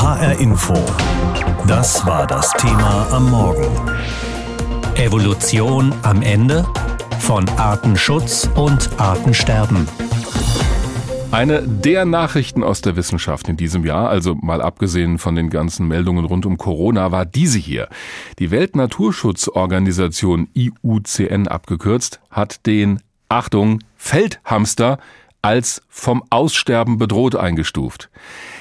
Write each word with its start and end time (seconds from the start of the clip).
HR 0.00 0.40
Info. 0.40 0.72
Das 1.66 2.06
war 2.06 2.26
das 2.26 2.50
Thema 2.52 3.06
am 3.12 3.30
Morgen. 3.30 3.66
Evolution 4.94 5.92
am 6.04 6.22
Ende 6.22 6.66
von 7.18 7.46
Artenschutz 7.58 8.48
und 8.54 8.88
Artensterben. 8.98 9.86
Eine 11.32 11.68
der 11.68 12.06
Nachrichten 12.06 12.64
aus 12.64 12.80
der 12.80 12.96
Wissenschaft 12.96 13.50
in 13.50 13.58
diesem 13.58 13.84
Jahr, 13.84 14.08
also 14.08 14.34
mal 14.36 14.62
abgesehen 14.62 15.18
von 15.18 15.34
den 15.34 15.50
ganzen 15.50 15.86
Meldungen 15.86 16.24
rund 16.24 16.46
um 16.46 16.56
Corona, 16.56 17.12
war 17.12 17.26
diese 17.26 17.58
hier. 17.58 17.90
Die 18.38 18.50
Weltnaturschutzorganisation 18.50 20.48
IUCN 20.54 21.46
abgekürzt 21.46 22.20
hat 22.30 22.64
den, 22.64 23.02
Achtung, 23.28 23.80
Feldhamster 23.98 24.98
als 25.42 25.82
vom 25.88 26.22
Aussterben 26.30 26.98
bedroht 26.98 27.36
eingestuft. 27.36 28.10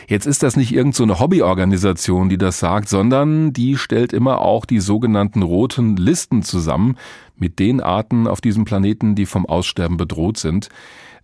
Jetzt 0.09 0.25
ist 0.25 0.41
das 0.41 0.55
nicht 0.57 0.73
irgendeine 0.73 1.13
so 1.13 1.19
Hobbyorganisation, 1.19 2.29
die 2.29 2.39
das 2.39 2.57
sagt, 2.57 2.89
sondern 2.89 3.53
die 3.53 3.77
stellt 3.77 4.11
immer 4.11 4.41
auch 4.41 4.65
die 4.65 4.79
sogenannten 4.79 5.43
roten 5.43 5.97
Listen 5.97 6.41
zusammen 6.41 6.97
mit 7.37 7.59
den 7.59 7.79
Arten 7.79 8.25
auf 8.25 8.41
diesem 8.41 8.65
Planeten, 8.65 9.13
die 9.13 9.27
vom 9.27 9.45
Aussterben 9.45 9.97
bedroht 9.97 10.39
sind. 10.39 10.69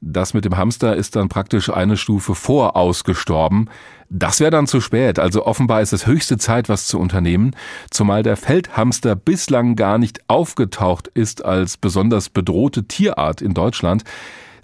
Das 0.01 0.35
mit 0.35 0.45
dem 0.45 0.55
Hamster 0.55 0.95
ist 0.95 1.15
dann 1.15 1.29
praktisch 1.29 1.71
eine 1.71 1.97
Stufe 1.97 2.35
vor 2.35 2.75
ausgestorben. 2.75 3.71
Das 4.11 4.39
wäre 4.39 4.51
dann 4.51 4.67
zu 4.67 4.79
spät. 4.81 5.17
Also 5.17 5.47
offenbar 5.47 5.81
ist 5.81 5.91
es 5.91 6.05
höchste 6.05 6.37
Zeit, 6.37 6.69
was 6.69 6.85
zu 6.85 6.99
unternehmen, 6.99 7.55
zumal 7.89 8.21
der 8.21 8.37
Feldhamster 8.37 9.15
bislang 9.15 9.75
gar 9.75 9.97
nicht 9.97 10.19
aufgetaucht 10.27 11.07
ist 11.07 11.43
als 11.43 11.77
besonders 11.77 12.29
bedrohte 12.29 12.83
Tierart 12.83 13.41
in 13.41 13.55
Deutschland. 13.55 14.03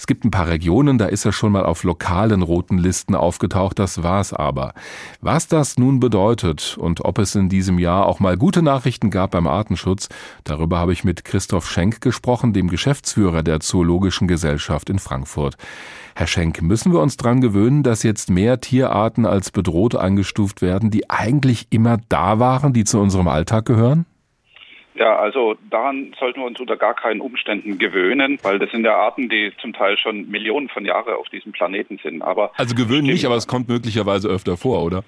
Es 0.02 0.08
gibt 0.08 0.26
ein 0.26 0.32
paar 0.32 0.48
Regionen, 0.48 0.98
da 0.98 1.06
ist 1.06 1.26
er 1.26 1.32
schon 1.32 1.52
mal 1.52 1.64
auf 1.64 1.84
lokalen 1.84 2.42
roten 2.42 2.80
Listen 2.80 3.14
aufgetaucht, 3.14 3.78
das 3.78 4.02
war's 4.02 4.34
aber. 4.34 4.74
Was 5.22 5.48
das 5.48 5.78
nun 5.78 6.00
bedeutet 6.00 6.76
und 6.80 7.06
ob 7.06 7.20
es 7.20 7.36
in 7.36 7.50
diesem 7.50 7.78
Jahr 7.78 8.08
auch 8.08 8.20
mal 8.20 8.36
gute 8.36 8.64
Nachrichten 8.64 9.12
gab 9.12 9.30
beim 9.30 9.46
Artenschutz, 9.46 10.10
darüber 10.44 10.80
habe 10.80 10.92
ich 10.92 11.04
mit 11.04 11.24
Christoph 11.24 11.70
Schenk 11.70 12.02
gesprochen, 12.02 12.52
dem 12.52 12.68
Geschäftsführer 12.68 13.44
der 13.44 13.60
Zoologischen 13.60 14.28
Gesellschaft 14.28 14.90
in 14.90 14.98
Frankfurt. 14.98 15.56
Herr 16.16 16.26
Schenk, 16.26 16.64
müssen 16.64 16.92
wir 16.92 17.00
uns 17.00 17.16
dran 17.16 17.40
gewöhnen, 17.40 17.84
dass 17.84 18.02
jetzt 18.02 18.32
mehr 18.32 18.60
Tierarten 18.60 19.28
als 19.28 19.52
bedroht 19.52 19.96
eingestuft 19.96 20.64
werden, 20.64 20.90
die 20.90 21.12
eigentlich 21.12 21.68
immer 21.70 22.00
da 22.10 22.40
waren, 22.40 22.74
die 22.74 22.86
zu 22.86 23.00
unserem 23.00 23.28
Alltag 23.28 23.66
gehören? 23.68 24.08
Ja, 24.96 25.18
also 25.18 25.56
daran 25.70 26.14
sollten 26.20 26.42
wir 26.42 26.46
uns 26.46 26.60
unter 26.60 26.76
gar 26.76 26.94
keinen 26.94 27.22
Umständen 27.22 27.78
gewöhnen, 27.78 28.38
weil 28.44 28.60
das 28.60 28.72
sind 28.72 28.84
ja 28.84 28.96
Arten, 28.96 29.30
die 29.30 29.52
zum 29.62 29.74
Teil 29.74 29.98
schon 29.98 30.30
Millionen 30.30 30.68
von 30.70 30.86
Jahren 30.86 31.14
auf 31.14 31.30
diesem 31.30 31.54
Planeten 31.54 32.00
sind. 32.04 32.22
Aber 32.22 32.52
also 32.58 32.76
gewöhnen 32.76 33.08
nicht, 33.08 33.26
aber 33.26 33.36
es 33.36 33.48
kommt 33.48 33.70
möglicherweise 33.70 34.28
öfter 34.28 34.58
vor, 34.58 34.84
oder? 34.84 35.04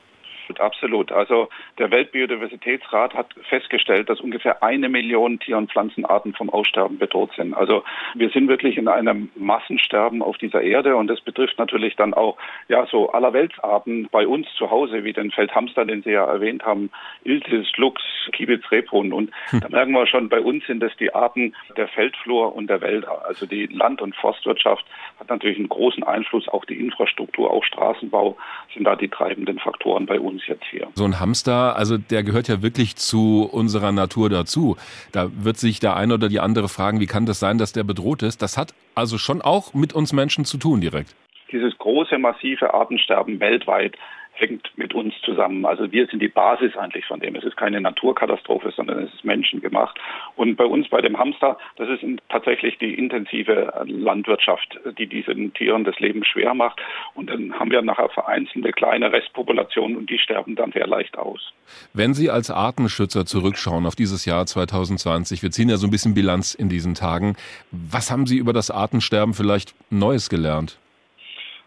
Absolut. 0.60 1.12
Also 1.12 1.50
der 1.78 1.92
Weltbiodiversitätsrat 1.92 3.14
hat 3.14 3.28
festgestellt, 3.50 4.10
dass 4.10 4.20
ungefähr 4.20 4.64
eine 4.64 4.90
Million 4.90 5.40
Tier- 5.40 5.58
und 5.58 5.72
Pflanzenarten 5.72 6.34
vom 6.34 6.50
Aussterben 6.50 6.98
bedroht 6.98 7.32
sind. 7.36 7.54
Also 7.54 7.84
wir 8.16 8.30
sind 8.30 8.48
wirklich 8.48 8.78
in 8.78 8.88
einem 8.88 9.30
Massensterben 9.36 10.22
auf 10.22 10.38
dieser 10.38 10.62
Erde 10.62 10.96
und 10.96 11.08
das 11.08 11.22
betrifft 11.22 11.58
natürlich 11.58 11.96
dann 11.96 12.14
auch 12.14 12.38
ja 12.68 12.86
so 12.88 13.10
allerweltsarten 13.12 14.08
bei 14.12 14.28
uns 14.28 14.48
zu 14.56 14.70
Hause, 14.72 15.04
wie 15.04 15.14
den 15.14 15.32
Feldhamster, 15.32 15.86
den 15.86 16.04
Sie 16.04 16.12
ja 16.12 16.26
erwähnt 16.26 16.66
haben, 16.66 16.90
Iltis, 17.24 17.68
Luchs, 17.78 18.04
Kibitz, 18.32 18.70
Rebhuhn. 18.72 19.14
Und 19.14 19.32
hm. 19.50 19.62
da 19.62 19.70
merken 19.70 19.92
wir 19.92 20.08
schon, 20.08 20.30
bei 20.30 20.40
uns 20.40 20.66
sind 20.66 20.84
es 20.84 20.96
die 20.98 21.14
Arten 21.14 21.56
der 21.78 21.88
Feldflur 21.88 22.56
und 22.56 22.68
der 22.68 22.82
Wälder. 22.82 23.26
Also 23.26 23.46
die 23.46 23.68
Land- 23.68 24.02
und 24.02 24.16
Forstwirtschaft 24.16 24.86
hat 25.20 25.30
natürlich 25.30 25.58
einen 25.58 25.70
großen 25.70 26.04
Einfluss, 26.04 26.48
auch 26.48 26.66
die 26.66 26.80
Infrastruktur, 26.80 27.52
auch 27.52 27.64
Straßenbau 27.64 28.38
sind 28.74 28.86
da 28.86 28.96
die 28.96 29.10
treibenden 29.10 29.60
Faktoren 29.60 30.06
bei 30.06 30.20
uns 30.20 30.33
jetzt 30.48 30.66
hier. 30.70 30.88
So 30.96 31.06
ein 31.06 31.20
Hamster, 31.20 31.76
also 31.76 31.98
der 31.98 32.24
gehört 32.24 32.48
ja 32.48 32.62
wirklich 32.62 32.96
zu 32.96 33.48
unserer 33.52 33.92
Natur 33.92 34.30
dazu. 34.30 34.78
Da 35.12 35.30
wird 35.34 35.58
sich 35.58 35.80
der 35.80 35.96
eine 35.96 36.14
oder 36.14 36.30
die 36.30 36.40
andere 36.40 36.70
fragen, 36.70 37.00
wie 37.00 37.06
kann 37.06 37.26
das 37.26 37.40
sein, 37.40 37.58
dass 37.58 37.74
der 37.74 37.84
bedroht 37.84 38.24
ist? 38.24 38.42
Das 38.42 38.58
hat 38.58 38.74
also 38.96 39.18
schon 39.18 39.42
auch 39.42 39.74
mit 39.74 39.94
uns 39.94 40.14
Menschen 40.14 40.46
zu 40.46 40.58
tun 40.58 40.82
direkt. 40.82 41.16
Dieses 41.52 41.78
große, 41.78 42.18
massive 42.18 42.74
Artensterben 42.74 43.40
weltweit 43.40 43.96
hängt 44.34 44.72
mit 44.78 44.94
uns 44.94 45.14
zusammen. 45.24 45.66
Also 45.66 45.92
wir 45.92 46.08
sind 46.08 46.22
die 46.22 46.28
Basis 46.28 46.76
eigentlich 46.76 47.06
von 47.06 47.20
dem. 47.20 47.36
Es 47.36 47.44
ist 47.44 47.56
keine 47.56 47.80
Naturkatastrophe, 47.80 48.72
sondern 48.76 49.04
es 49.04 49.14
ist 49.14 49.24
menschengemacht. 49.24 49.98
Und 50.36 50.56
bei 50.56 50.66
uns, 50.66 50.90
bei 50.90 51.02
dem 51.02 51.18
Hamster, 51.18 51.58
das 51.78 51.88
ist 51.90 52.04
tatsächlich 52.30 52.78
die 52.80 52.96
intensive 52.96 53.74
Landwirtschaft, 53.86 54.80
die 54.98 55.08
diesen 55.08 55.54
Tieren 55.54 55.84
das 55.84 56.00
Leben 56.00 56.26
schwer 56.26 56.54
macht. 56.54 56.82
Und 57.14 57.30
dann 57.30 57.54
haben 57.54 57.72
wir 57.72 57.82
nachher 57.82 58.10
vereinzelte 58.10 58.72
kleine 58.72 59.12
Restpopulationen 59.12 59.98
und 59.98 60.10
die 60.10 60.18
sterben 60.18 60.56
dann 60.56 60.72
sehr 60.72 60.88
leicht 60.88 61.18
aus. 61.18 61.54
Wenn 61.94 62.14
Sie 62.14 62.30
als 62.30 62.50
Artenschützer 62.50 63.26
zurückschauen 63.26 63.86
auf 63.86 63.96
dieses 63.96 64.26
Jahr 64.26 64.46
2020, 64.46 65.44
wir 65.44 65.52
ziehen 65.52 65.70
ja 65.70 65.78
so 65.78 65.88
ein 65.88 65.92
bisschen 65.92 66.16
Bilanz 66.16 66.56
in 66.56 66.70
diesen 66.70 66.96
Tagen, 66.96 67.36
was 67.72 68.10
haben 68.10 68.26
Sie 68.26 68.38
über 68.38 68.54
das 68.54 68.72
Artensterben 68.72 69.34
vielleicht 69.34 69.76
Neues 69.92 70.30
gelernt? 70.30 70.78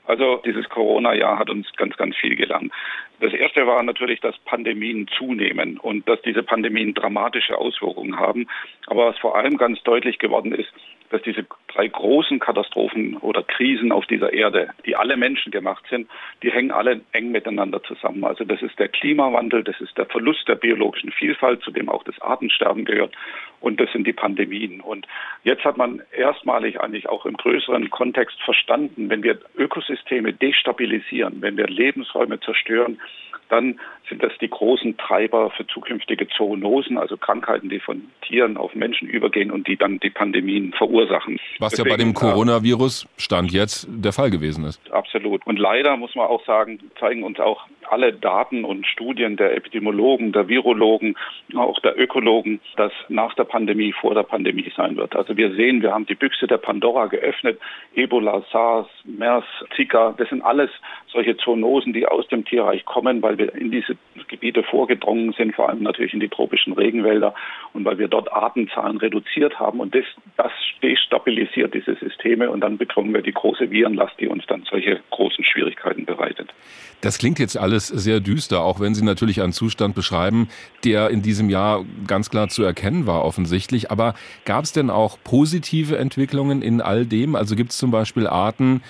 Also 0.07 0.41
dieses 0.45 0.69
Corona-Jahr 0.69 1.39
hat 1.39 1.51
uns 1.51 1.67
ganz, 1.77 1.97
ganz 1.97 2.17
viel 2.17 2.37
gelernt. 2.37 2.73
Das 3.21 3.33
erste 3.33 3.67
war 3.67 3.83
natürlich, 3.83 4.21
dass 4.21 4.37
Pandemien 4.39 5.09
zunehmen 5.17 5.79
und 5.79 6.09
dass 6.09 6.21
diese 6.23 6.43
Pandemien 6.43 6.95
dramatische 6.95 7.59
Auswirkungen 7.59 8.19
haben. 8.19 8.47
Aber 8.87 9.07
was 9.09 9.19
vor 9.19 9.37
allem 9.37 9.57
ganz 9.57 9.83
deutlich 9.83 10.19
geworden 10.19 10.53
ist, 10.53 10.73
dass 11.11 11.23
diese 11.23 11.47
drei 11.69 11.89
großen 11.89 12.39
Katastrophen 12.39 13.17
oder 13.19 13.43
Krisen 13.43 13.93
auf 13.93 14.07
dieser 14.07 14.33
Erde, 14.33 14.71
die 14.85 14.97
alle 14.97 15.17
Menschen 15.17 15.53
gemacht 15.53 15.85
sind, 15.91 16.09
die 16.43 16.51
hängen 16.51 16.71
alle 16.71 17.01
eng 17.13 17.31
miteinander 17.31 17.83
zusammen. 17.83 18.25
Also 18.25 18.45
das 18.45 18.63
ist 18.63 18.79
der 18.79 18.89
Klimawandel, 18.89 19.63
das 19.63 19.81
ist 19.81 19.97
der 19.99 20.07
Verlust 20.07 20.49
der 20.49 20.57
biologischen 20.57 21.13
Vielfalt, 21.13 21.63
zu 21.63 21.71
dem 21.71 21.89
auch 21.89 22.05
das 22.05 22.21
Artensterben 22.21 22.85
gehört, 22.85 23.15
und 23.61 23.81
das 23.81 23.91
sind 23.93 24.07
die 24.07 24.13
Pandemien. 24.13 24.81
Und 24.81 25.07
jetzt 25.43 25.65
hat 25.65 25.77
man 25.77 26.03
erstmalig 26.13 26.81
eigentlich 26.81 27.09
auch 27.09 27.27
im 27.27 27.37
größeren 27.37 27.91
Kontext 27.91 28.41
verstanden, 28.43 29.09
wenn 29.09 29.23
wir 29.23 29.39
Ökosysteme 29.57 30.33
destabilisieren, 30.33 31.41
wenn 31.41 31.57
wir 31.57 31.67
Lebensräume 31.67 32.39
zerstören, 32.41 33.01
dann 33.49 33.79
sind 34.09 34.23
das 34.23 34.33
die 34.41 34.49
großen 34.49 34.97
Treiber 34.97 35.51
für 35.51 35.67
zukünftige 35.67 36.29
Zoonosen, 36.29 36.99
also 36.99 37.17
Krankheiten, 37.17 37.69
die 37.69 37.81
von 37.81 38.03
Tieren 38.23 38.57
auf 38.57 38.75
Menschen 38.75 39.09
übergehen 39.09 39.51
und 39.51 39.67
die 39.69 39.77
dann 39.77 39.99
die 40.01 40.11
Pandemien 40.11 40.73
verursachen. 40.73 41.39
Was 41.59 41.73
Deswegen, 41.73 41.89
ja 41.89 41.97
bei 41.97 42.03
dem 42.03 42.15
Coronavirus 42.15 43.07
Stand 43.17 43.53
jetzt 43.53 43.89
der 43.89 44.13
Fall 44.13 44.31
gewesen 44.31 44.65
ist. 44.65 44.81
Absolut. 44.93 45.47
Und 45.47 45.59
leider 45.59 45.97
muss 45.97 46.15
man 46.15 46.27
auch 46.27 46.45
sagen, 46.45 46.79
zeigen 46.99 47.23
uns 47.23 47.41
auch 47.41 47.67
alle 47.91 48.13
Daten 48.13 48.65
und 48.65 48.87
Studien 48.87 49.37
der 49.37 49.57
Epidemiologen, 49.57 50.33
der 50.33 50.49
Virologen, 50.49 51.17
auch 51.55 51.79
der 51.81 51.99
Ökologen, 51.99 52.61
dass 52.77 52.93
nach 53.09 53.35
der 53.35 53.45
Pandemie 53.45 53.93
vor 53.93 54.15
der 54.15 54.23
Pandemie 54.23 54.73
sein 54.77 54.97
wird. 54.97 55.15
Also 55.17 55.37
wir 55.37 55.55
sehen, 55.55 55.83
wir 55.83 55.93
haben 55.93 56.07
die 56.07 56.15
Büchse 56.15 56.47
der 56.47 56.59
Pandora 56.59 57.07
geöffnet. 57.07 57.59
Ebola, 57.95 58.43
SARS, 58.53 58.89
MERS, 59.05 59.45
Zika, 59.75 60.15
das 60.17 60.29
sind 60.29 60.43
alles 60.43 60.71
solche 61.13 61.37
Zoonosen, 61.37 61.93
die 61.93 62.07
aus 62.07 62.27
dem 62.29 62.45
Tierreich 62.45 62.85
kommen, 62.85 63.23
weil 63.23 63.39
wir 63.39 63.55
in 63.55 63.71
diese 63.71 63.97
Gebiete 64.29 64.63
vorgedrungen 64.63 65.33
sind, 65.33 65.55
vor 65.55 65.69
allem 65.69 65.83
natürlich 65.83 66.13
in 66.13 66.21
die 66.21 66.29
tropischen 66.29 66.73
Regenwälder 66.73 67.35
und 67.73 67.85
weil 67.85 67.99
wir 67.99 68.09
dort 68.09 68.33
Artenzahlen 68.33 68.99
reduziert 68.99 69.59
haben 69.59 69.81
und 69.81 69.95
das, 69.95 70.05
das 70.37 70.53
destabilisiert 70.83 71.75
diese 71.75 71.95
Systeme 71.97 72.51
und 72.51 72.61
dann 72.61 72.77
bekommen 72.79 73.15
wir 73.15 73.23
die 73.23 73.33
große 73.33 73.71
Virenlast, 73.71 74.15
die 74.21 74.29
uns 74.29 74.45
dann 74.47 74.65
solche 74.69 75.01
großen 75.11 75.45
Schwierigkeiten 75.45 76.05
bereitet. 76.05 76.53
Das 77.01 77.19
klingt 77.19 77.39
jetzt 77.39 77.57
alles 77.57 77.76
sehr 77.79 78.21
düster, 78.21 78.63
auch 78.63 78.81
wenn 78.81 78.95
Sie 78.95 79.05
natürlich 79.05 79.43
einen 79.43 79.53
Zustand 79.53 79.95
beschreiben, 79.95 80.49
der 80.85 81.11
in 81.11 81.23
diesem 81.23 81.51
Jahr 81.51 81.85
ganz 82.07 82.31
klar 82.31 82.49
zu 82.49 82.63
erkennen 82.63 83.07
war, 83.07 83.25
offensichtlich. 83.25 83.91
Aber 83.91 84.15
gab 84.45 84.65
es 84.65 84.73
denn 84.73 84.91
auch 84.91 85.19
positive 85.23 85.99
Entwicklungen 85.99 86.63
in 86.63 86.81
all 86.81 87.07
dem? 87.07 87.37
Also 87.37 87.57
gibt 87.57 87.71
es 87.71 87.79
zum 87.79 87.91
Beispiel 87.91 88.27
Arten, 88.27 88.83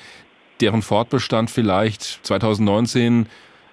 deren 0.60 0.82
Fortbestand 0.82 1.50
vielleicht 1.50 2.02
2019 2.26 3.26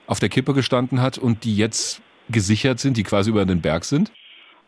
auf 0.07 0.19
der 0.19 0.29
Kippe 0.29 0.53
gestanden 0.53 1.01
hat 1.01 1.17
und 1.17 1.43
die 1.43 1.55
jetzt 1.55 2.01
gesichert 2.29 2.79
sind, 2.79 2.97
die 2.97 3.03
quasi 3.03 3.29
über 3.29 3.45
den 3.45 3.61
Berg 3.61 3.85
sind? 3.85 4.11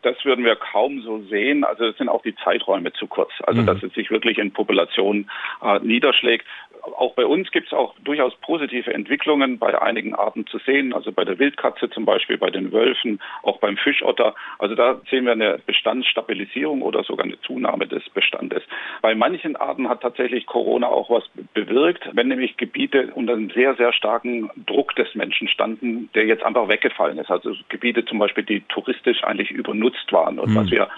Das 0.06 0.24
würden 0.24 0.46
wir 0.46 0.56
kaum 0.56 1.02
so 1.02 1.24
sehen. 1.24 1.64
Also 1.64 1.86
es 1.86 1.98
sind 1.98 2.10
auch 2.10 2.22
die 2.22 2.36
Zeiträume 2.36 2.94
zu 2.94 3.08
kurz. 3.08 3.31
Also 3.42 3.64
mhm. 3.64 3.66
dass 3.66 3.81
es 3.81 3.92
sich 3.94 4.12
wirklich 4.12 4.38
in 4.38 4.52
Populationen 4.52 5.31
äh, 5.64 5.80
niederschlägt 5.80 6.46
auch 6.94 7.14
bei 7.16 7.26
uns 7.26 7.52
gibt 7.52 7.68
es 7.68 7.74
auch 7.74 7.96
durchaus 8.04 8.36
positive 8.42 8.94
Entwicklungen 8.94 9.58
bei 9.60 9.80
einigen 9.82 10.16
Arten 10.16 10.46
zu 10.48 10.60
sehen, 10.60 10.94
also 10.94 11.12
bei 11.12 11.26
der 11.26 11.40
Wildkatze 11.40 11.90
zum 11.90 12.06
Beispiel, 12.06 12.38
bei 12.38 12.50
den 12.50 12.72
Wölfen, 12.72 13.20
auch 13.44 13.58
beim 13.60 13.78
Fischotter. 13.78 14.36
Also 14.60 14.76
da 14.76 15.02
sehen 15.10 15.26
wir 15.26 15.34
eine 15.34 15.60
Bestandsstabilisierung 15.66 16.82
oder 16.82 17.04
sogar 17.04 17.26
eine 17.26 17.40
Zunahme 17.42 17.88
des 17.88 18.08
Bestandes. 18.10 18.64
Bei 19.02 19.16
manchen 19.16 19.56
Arten 19.56 19.90
hat 19.90 20.02
tatsächlich 20.02 20.46
Corona 20.46 20.88
auch 20.88 21.10
was 21.10 21.24
bewirkt, 21.54 22.10
wenn 22.14 22.28
nämlich 22.28 22.58
Gebiete 22.58 23.12
unter 23.14 23.34
einem 23.34 23.50
sehr, 23.50 23.76
sehr 23.76 23.94
starken 23.94 24.50
Druck 24.66 24.96
des 24.96 25.14
Menschen 25.16 25.48
standen, 25.48 26.10
der 26.14 26.26
jetzt 26.26 26.44
einfach 26.44 26.68
weggefallen 26.68 27.18
ist. 27.18 27.31
Also 27.31 27.54
Gebiete 27.70 28.06
zum 28.06 28.20
Beispiel, 28.20 28.44
die 28.44 28.62
touristisch 28.62 29.24
eigentlich 29.24 29.52
übernutzt 29.52 30.12
waren 30.12 30.40
und 30.40 30.52
mhm. 30.52 30.56
was 30.56 30.72
wir 30.72 30.90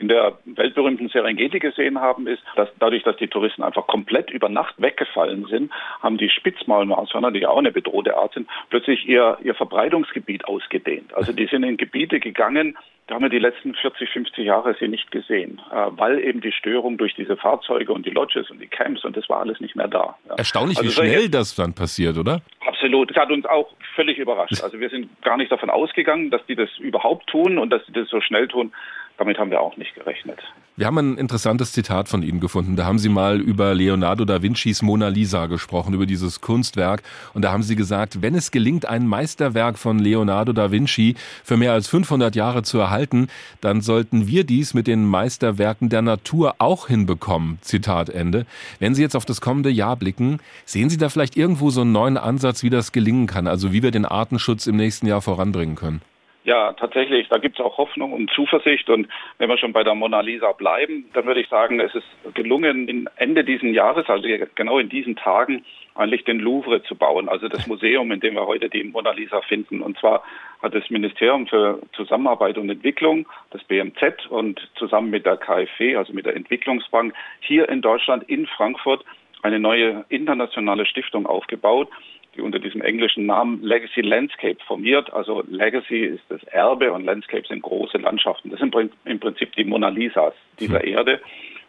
in 0.00 0.08
der 0.08 0.38
weltberühmten 0.44 1.08
Serengeti 1.08 1.58
gesehen 1.58 2.00
haben, 2.00 2.26
ist, 2.26 2.42
dass 2.56 2.68
dadurch, 2.78 3.02
dass 3.02 3.16
die 3.16 3.28
Touristen 3.28 3.62
einfach 3.62 3.86
komplett 3.86 4.30
über 4.30 4.48
Nacht 4.48 4.74
weggefallen 4.78 5.46
sind, 5.46 5.72
haben 6.00 6.18
die 6.18 6.30
Spitzmaulnashörner, 6.30 7.30
die 7.30 7.40
ja 7.40 7.50
auch 7.50 7.58
eine 7.58 7.72
bedrohte 7.72 8.16
Art 8.16 8.34
sind, 8.34 8.48
plötzlich 8.70 9.08
ihr, 9.08 9.38
ihr 9.42 9.54
Verbreitungsgebiet 9.54 10.44
ausgedehnt. 10.46 11.14
Also 11.14 11.32
die 11.32 11.46
sind 11.46 11.64
in 11.64 11.76
Gebiete 11.76 12.20
gegangen, 12.20 12.76
da 13.08 13.14
haben 13.14 13.22
wir 13.22 13.30
die 13.30 13.38
letzten 13.38 13.74
40, 13.74 14.10
50 14.10 14.44
Jahre 14.44 14.76
sie 14.78 14.86
nicht 14.86 15.10
gesehen, 15.10 15.62
äh, 15.72 15.86
weil 15.92 16.20
eben 16.22 16.42
die 16.42 16.52
Störung 16.52 16.98
durch 16.98 17.14
diese 17.14 17.38
Fahrzeuge 17.38 17.90
und 17.90 18.04
die 18.04 18.10
Lodges 18.10 18.50
und 18.50 18.60
die 18.60 18.66
Camps 18.66 19.02
und 19.02 19.16
das 19.16 19.26
war 19.30 19.40
alles 19.40 19.60
nicht 19.60 19.74
mehr 19.74 19.88
da. 19.88 20.18
Erstaunlich, 20.36 20.76
also 20.76 20.90
wie 20.90 20.94
schnell 20.94 21.30
das 21.30 21.54
dann 21.54 21.74
passiert, 21.74 22.18
oder? 22.18 22.42
Absolut. 22.66 23.10
Das 23.10 23.16
hat 23.16 23.30
uns 23.30 23.46
auch 23.46 23.70
völlig 23.94 24.18
überrascht. 24.18 24.62
Also 24.62 24.78
wir 24.78 24.90
sind 24.90 25.08
gar 25.22 25.38
nicht 25.38 25.50
davon 25.50 25.70
ausgegangen, 25.70 26.30
dass 26.30 26.44
die 26.46 26.54
das 26.54 26.68
überhaupt 26.78 27.28
tun 27.28 27.56
und 27.56 27.70
dass 27.70 27.84
sie 27.86 27.92
das 27.92 28.08
so 28.10 28.20
schnell 28.20 28.46
tun. 28.46 28.72
Damit 29.18 29.36
haben 29.38 29.50
wir 29.50 29.60
auch 29.60 29.76
nicht 29.76 29.94
gerechnet. 29.96 30.38
Wir 30.76 30.86
haben 30.86 30.98
ein 30.98 31.18
interessantes 31.18 31.72
Zitat 31.72 32.08
von 32.08 32.22
Ihnen 32.22 32.38
gefunden. 32.38 32.76
Da 32.76 32.84
haben 32.84 33.00
Sie 33.00 33.08
mal 33.08 33.40
über 33.40 33.74
Leonardo 33.74 34.24
da 34.24 34.42
Vincis 34.42 34.80
Mona 34.80 35.08
Lisa 35.08 35.46
gesprochen, 35.46 35.92
über 35.92 36.06
dieses 36.06 36.40
Kunstwerk. 36.40 37.02
Und 37.34 37.42
da 37.42 37.50
haben 37.50 37.64
Sie 37.64 37.74
gesagt, 37.74 38.22
wenn 38.22 38.36
es 38.36 38.52
gelingt, 38.52 38.86
ein 38.86 39.08
Meisterwerk 39.08 39.76
von 39.76 39.98
Leonardo 39.98 40.52
da 40.52 40.70
Vinci 40.70 41.16
für 41.42 41.56
mehr 41.56 41.72
als 41.72 41.88
500 41.88 42.36
Jahre 42.36 42.62
zu 42.62 42.78
erhalten, 42.78 43.26
dann 43.60 43.80
sollten 43.80 44.28
wir 44.28 44.44
dies 44.44 44.72
mit 44.72 44.86
den 44.86 45.04
Meisterwerken 45.04 45.88
der 45.88 46.02
Natur 46.02 46.54
auch 46.58 46.86
hinbekommen. 46.86 47.58
Zitat 47.60 48.10
Ende. 48.10 48.46
Wenn 48.78 48.94
Sie 48.94 49.02
jetzt 49.02 49.16
auf 49.16 49.24
das 49.24 49.40
kommende 49.40 49.70
Jahr 49.70 49.96
blicken, 49.96 50.38
sehen 50.64 50.90
Sie 50.90 50.96
da 50.96 51.08
vielleicht 51.08 51.36
irgendwo 51.36 51.70
so 51.70 51.80
einen 51.80 51.90
neuen 51.90 52.18
Ansatz, 52.18 52.62
wie 52.62 52.70
das 52.70 52.92
gelingen 52.92 53.26
kann? 53.26 53.48
Also 53.48 53.72
wie 53.72 53.82
wir 53.82 53.90
den 53.90 54.04
Artenschutz 54.04 54.68
im 54.68 54.76
nächsten 54.76 55.08
Jahr 55.08 55.22
voranbringen 55.22 55.74
können? 55.74 56.02
Ja, 56.48 56.72
tatsächlich, 56.72 57.28
da 57.28 57.36
gibt 57.36 57.58
es 57.58 57.64
auch 57.64 57.76
Hoffnung 57.76 58.14
und 58.14 58.30
Zuversicht. 58.30 58.88
Und 58.88 59.06
wenn 59.36 59.50
wir 59.50 59.58
schon 59.58 59.74
bei 59.74 59.84
der 59.84 59.94
Mona 59.94 60.20
Lisa 60.20 60.52
bleiben, 60.52 61.04
dann 61.12 61.26
würde 61.26 61.42
ich 61.42 61.48
sagen, 61.50 61.78
es 61.78 61.94
ist 61.94 62.06
gelungen, 62.32 63.06
Ende 63.16 63.44
dieses 63.44 63.70
Jahres, 63.74 64.08
also 64.08 64.26
genau 64.54 64.78
in 64.78 64.88
diesen 64.88 65.14
Tagen, 65.14 65.62
eigentlich 65.94 66.24
den 66.24 66.38
Louvre 66.38 66.82
zu 66.84 66.94
bauen, 66.94 67.28
also 67.28 67.48
das 67.48 67.66
Museum, 67.66 68.10
in 68.12 68.20
dem 68.20 68.32
wir 68.32 68.46
heute 68.46 68.70
die 68.70 68.82
Mona 68.82 69.10
Lisa 69.10 69.42
finden. 69.42 69.82
Und 69.82 69.98
zwar 69.98 70.22
hat 70.62 70.74
das 70.74 70.88
Ministerium 70.88 71.46
für 71.46 71.80
Zusammenarbeit 71.92 72.56
und 72.56 72.70
Entwicklung, 72.70 73.26
das 73.50 73.62
BMZ 73.64 74.30
und 74.30 74.58
zusammen 74.74 75.10
mit 75.10 75.26
der 75.26 75.36
KfW, 75.36 75.96
also 75.96 76.14
mit 76.14 76.24
der 76.24 76.34
Entwicklungsbank, 76.34 77.12
hier 77.40 77.68
in 77.68 77.82
Deutschland, 77.82 78.22
in 78.26 78.46
Frankfurt, 78.46 79.04
eine 79.42 79.60
neue 79.60 80.06
internationale 80.08 80.86
Stiftung 80.86 81.26
aufgebaut, 81.26 81.90
die 82.38 82.42
unter 82.42 82.58
diesem 82.58 82.80
englischen 82.80 83.26
Namen 83.26 83.62
Legacy 83.62 84.00
Landscape 84.00 84.58
formiert. 84.66 85.12
Also 85.12 85.44
Legacy 85.48 86.04
ist 86.04 86.24
das 86.28 86.42
Erbe 86.44 86.92
und 86.92 87.04
Landscape 87.04 87.46
sind 87.46 87.62
große 87.62 87.98
Landschaften. 87.98 88.50
Das 88.50 88.60
sind 88.60 88.74
im 89.04 89.20
Prinzip 89.20 89.54
die 89.56 89.64
Mona 89.64 89.88
Lisas 89.88 90.34
dieser 90.58 90.80
hm. 90.80 90.88
Erde. 90.88 91.20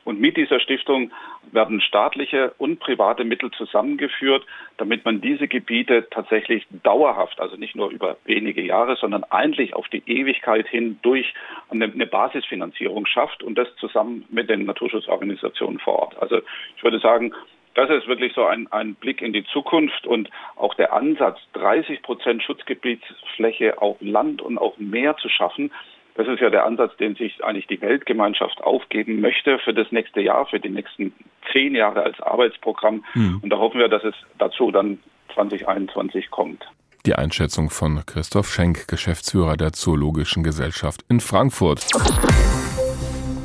Und 0.06 0.20
mit 0.20 0.38
dieser 0.38 0.60
Stiftung 0.60 1.12
werden 1.52 1.82
staatliche 1.82 2.54
und 2.58 2.80
private 2.80 3.24
Mittel 3.26 3.52
zusammengeführt, 3.52 4.46
damit 4.78 5.06
man 5.06 5.22
diese 5.22 5.48
Gebiete 5.48 6.08
tatsächlich 6.10 6.66
dauerhaft, 6.84 7.40
also 7.40 7.58
nicht 7.58 7.76
nur 7.76 7.90
über 7.90 8.18
wenige 8.26 8.62
Jahre, 8.62 8.96
sondern 8.96 9.24
eigentlich 9.26 9.76
auf 9.76 9.88
die 9.90 10.02
Ewigkeit 10.08 10.68
hin 10.68 11.00
durch 11.02 11.34
eine, 11.70 11.86
eine 11.86 12.08
Basisfinanzierung 12.08 13.06
schafft 13.06 13.44
und 13.44 13.56
das 13.56 13.68
zusammen 13.76 14.26
mit 14.30 14.50
den 14.50 14.66
Naturschutzorganisationen 14.66 15.80
vor 15.80 16.00
Ort. 16.00 16.18
Also 16.22 16.40
ich 16.78 16.84
würde 16.84 17.00
sagen, 17.00 17.34
das 17.76 17.90
ist 17.90 18.08
wirklich 18.08 18.34
so 18.34 18.46
ein, 18.46 18.72
ein 18.72 18.96
Blick 18.96 19.22
in 19.22 19.34
die 19.34 19.46
Zukunft 19.46 20.06
und 20.08 20.30
auch 20.56 20.74
der 20.74 20.94
Ansatz, 20.94 21.40
30 21.54 22.02
Prozent 22.02 22.44
Schutzgebietsfläche 22.44 23.82
auf 23.82 23.98
Land 24.00 24.42
und 24.42 24.58
auf 24.58 24.78
Meer 24.78 25.16
zu 25.18 25.30
schaffen. 25.30 25.72
Das 26.16 26.28
ist 26.28 26.42
ja 26.42 26.50
der 26.50 26.66
Ansatz, 26.66 26.98
den 26.98 27.16
sich 27.16 27.44
eigentlich 27.44 27.68
die 27.68 27.80
Weltgemeinschaft 27.80 28.62
aufgeben 28.62 29.22
möchte 29.22 29.60
für 29.60 29.74
das 29.74 29.92
nächste 29.92 30.20
Jahr, 30.20 30.46
für 30.48 30.60
die 30.60 30.70
nächsten 30.70 31.14
zehn 31.54 31.76
Jahre 31.76 32.04
als 32.04 32.20
Arbeitsprogramm. 32.20 33.06
Mhm. 33.14 33.40
Und 33.42 33.50
da 33.50 33.58
hoffen 33.58 33.80
wir, 33.80 33.88
dass 33.88 34.04
es 34.04 34.16
dazu 34.38 34.72
dann 34.72 35.00
2021 35.34 36.30
kommt. 36.30 36.66
Die 37.06 37.16
Einschätzung 37.16 37.70
von 37.70 38.04
Christoph 38.06 38.50
Schenk, 38.50 38.90
Geschäftsführer 38.90 39.56
der 39.56 39.72
Zoologischen 39.72 40.44
Gesellschaft 40.44 41.06
in 41.08 41.22
Frankfurt. 41.22 41.88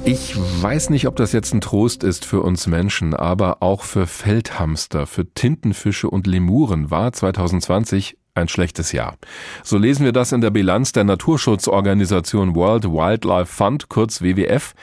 Ich 0.06 0.36
weiß 0.36 0.90
nicht, 0.90 1.06
ob 1.06 1.16
das 1.16 1.32
jetzt 1.32 1.54
ein 1.54 1.62
Trost 1.62 2.04
ist 2.04 2.26
für 2.26 2.42
uns 2.42 2.66
Menschen, 2.66 3.14
aber 3.14 3.62
auch 3.62 3.82
für 3.84 4.06
Feldhamster, 4.06 5.06
für 5.06 5.32
Tintenfische 5.32 6.10
und 6.10 6.26
Lemuren 6.26 6.90
war 6.90 7.10
2020 7.14 8.18
ein 8.34 8.48
schlechtes 8.48 8.92
Jahr. 8.92 9.16
So 9.62 9.78
lesen 9.78 10.04
wir 10.04 10.12
das 10.12 10.32
in 10.32 10.42
der 10.42 10.50
Bilanz 10.50 10.92
der 10.92 11.04
Naturschutzorganisation 11.04 12.54
World 12.54 12.84
Wildlife 12.84 13.50
Fund, 13.50 13.88
kurz 13.88 14.20
WWF. 14.20 14.74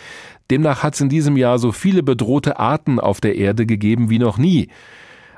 Demnach 0.50 0.82
hat 0.82 0.96
es 0.96 1.02
in 1.02 1.10
diesem 1.10 1.38
Jahr 1.38 1.60
so 1.60 1.72
viele 1.72 2.02
bedrohte 2.02 2.58
Arten 2.58 3.00
auf 3.00 3.22
der 3.22 3.36
Erde 3.36 3.68
gegeben 3.68 4.10
wie 4.10 4.20
noch 4.20 4.40
nie. 4.40 4.70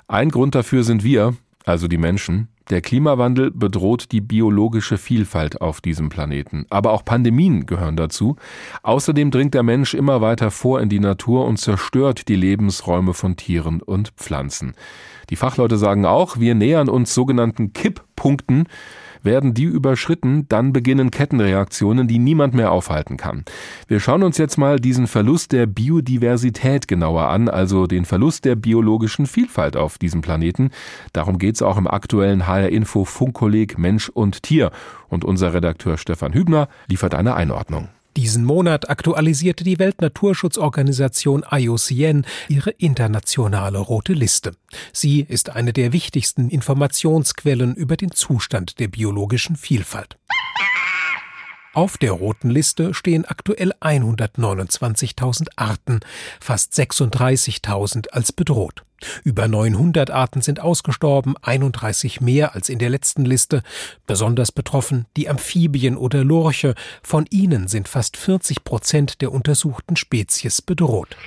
Ein 0.08 0.30
Grund 0.30 0.56
dafür 0.56 0.86
sind 0.86 1.04
wir, 1.04 1.36
also 1.66 1.90
die 1.90 1.98
Menschen, 1.98 2.48
der 2.70 2.82
Klimawandel 2.82 3.52
bedroht 3.52 4.12
die 4.12 4.22
biologische 4.22 4.98
Vielfalt 4.98 5.60
auf 5.62 5.82
diesem 5.82 6.10
Planeten. 6.10 6.66
Aber 6.70 6.92
auch 6.94 7.04
Pandemien 7.04 7.66
gehören 7.66 7.98
dazu. 7.98 8.38
Außerdem 8.84 9.32
dringt 9.32 9.54
der 9.54 9.64
Mensch 9.64 9.94
immer 9.94 10.22
weiter 10.22 10.50
vor 10.50 10.80
in 10.80 10.90
die 10.90 11.00
Natur 11.00 11.46
und 11.46 11.58
zerstört 11.58 12.28
die 12.30 12.36
Lebensräume 12.36 13.14
von 13.14 13.36
Tieren 13.36 13.82
und 13.82 14.12
Pflanzen. 14.12 14.76
Die 15.30 15.36
Fachleute 15.36 15.78
sagen 15.78 16.06
auch, 16.06 16.40
wir 16.40 16.56
nähern 16.56 16.90
uns 16.90 17.14
sogenannten 17.14 17.74
Kipppunkten, 17.74 18.68
werden 19.24 19.54
die 19.54 19.64
überschritten, 19.64 20.48
dann 20.50 20.74
beginnen 20.74 21.12
Kettenreaktionen, 21.12 22.08
die 22.08 22.20
niemand 22.20 22.54
mehr 22.54 22.72
aufhalten 22.72 23.18
kann. 23.18 23.44
Wir 23.88 24.00
schauen 24.00 24.24
uns 24.24 24.38
jetzt 24.38 24.58
mal 24.58 24.80
diesen 24.80 25.08
Verlust 25.08 25.52
der 25.52 25.66
Biodiversität 25.66 26.88
genauer 26.88 27.30
an, 27.30 27.50
also 27.50 27.88
den 27.88 28.06
Verlust 28.06 28.46
der 28.46 28.56
biologischen 28.56 29.26
Vielfalt 29.26 29.78
auf 29.78 29.98
diesem 29.98 30.22
Planeten. 30.22 30.72
Darum 31.14 31.38
geht 31.38 31.56
es 31.56 31.62
auch 31.62 31.78
im 31.78 31.88
aktuellen 31.88 32.48
HR 32.48 32.70
Info 32.70 33.06
Funkkolleg 33.06 33.78
Mensch 33.78 34.10
und 34.10 34.44
Tier. 34.44 34.72
Und 35.10 35.26
unser 35.26 35.54
Redakteur 35.54 35.98
Stefan 35.98 36.34
Hübner 36.34 36.68
liefert 36.88 37.16
eine 37.16 37.36
Einordnung. 37.36 37.90
Diesen 38.16 38.46
Monat 38.46 38.90
aktualisierte 38.90 39.64
die 39.64 39.80
Weltnaturschutzorganisation 39.80 41.44
IUCN 41.50 42.26
ihre 42.48 42.70
internationale 42.70 43.80
rote 43.80 44.14
Liste. 44.14 44.52
Sie 44.92 45.22
ist 45.22 45.50
eine 45.50 45.74
der 45.74 45.94
wichtigsten 45.94 46.50
Informationsquellen 46.50 47.74
über 47.76 47.98
den 47.98 48.12
Zustand 48.12 48.80
der 48.80 48.90
biologischen 48.90 49.56
Vielfalt. 49.56 50.18
Auf 51.74 51.98
der 51.98 52.12
roten 52.12 52.52
Liste 52.52 52.94
stehen 52.94 53.26
aktuell 53.26 53.74
129.000 53.82 55.48
Arten, 55.56 56.02
fast 56.40 56.72
36.000 56.74 58.10
als 58.10 58.32
bedroht. 58.32 58.84
Über 59.24 59.48
900 59.48 60.12
Arten 60.12 60.42
sind 60.42 60.60
ausgestorben, 60.60 61.36
31 61.42 62.22
mehr 62.22 62.54
als 62.54 62.70
in 62.70 62.78
der 62.78 62.92
letzten 62.92 63.26
Liste. 63.26 63.64
Besonders 64.06 64.52
betroffen 64.52 65.08
die 65.18 65.28
Amphibien 65.28 65.98
oder 65.98 66.24
Lurche. 66.24 66.76
Von 67.02 67.26
ihnen 67.32 67.68
sind 67.68 67.88
fast 67.88 68.18
40 68.18 68.64
Prozent 68.64 69.22
der 69.22 69.32
untersuchten 69.32 69.96
Spezies 69.96 70.62
bedroht. 70.62 71.18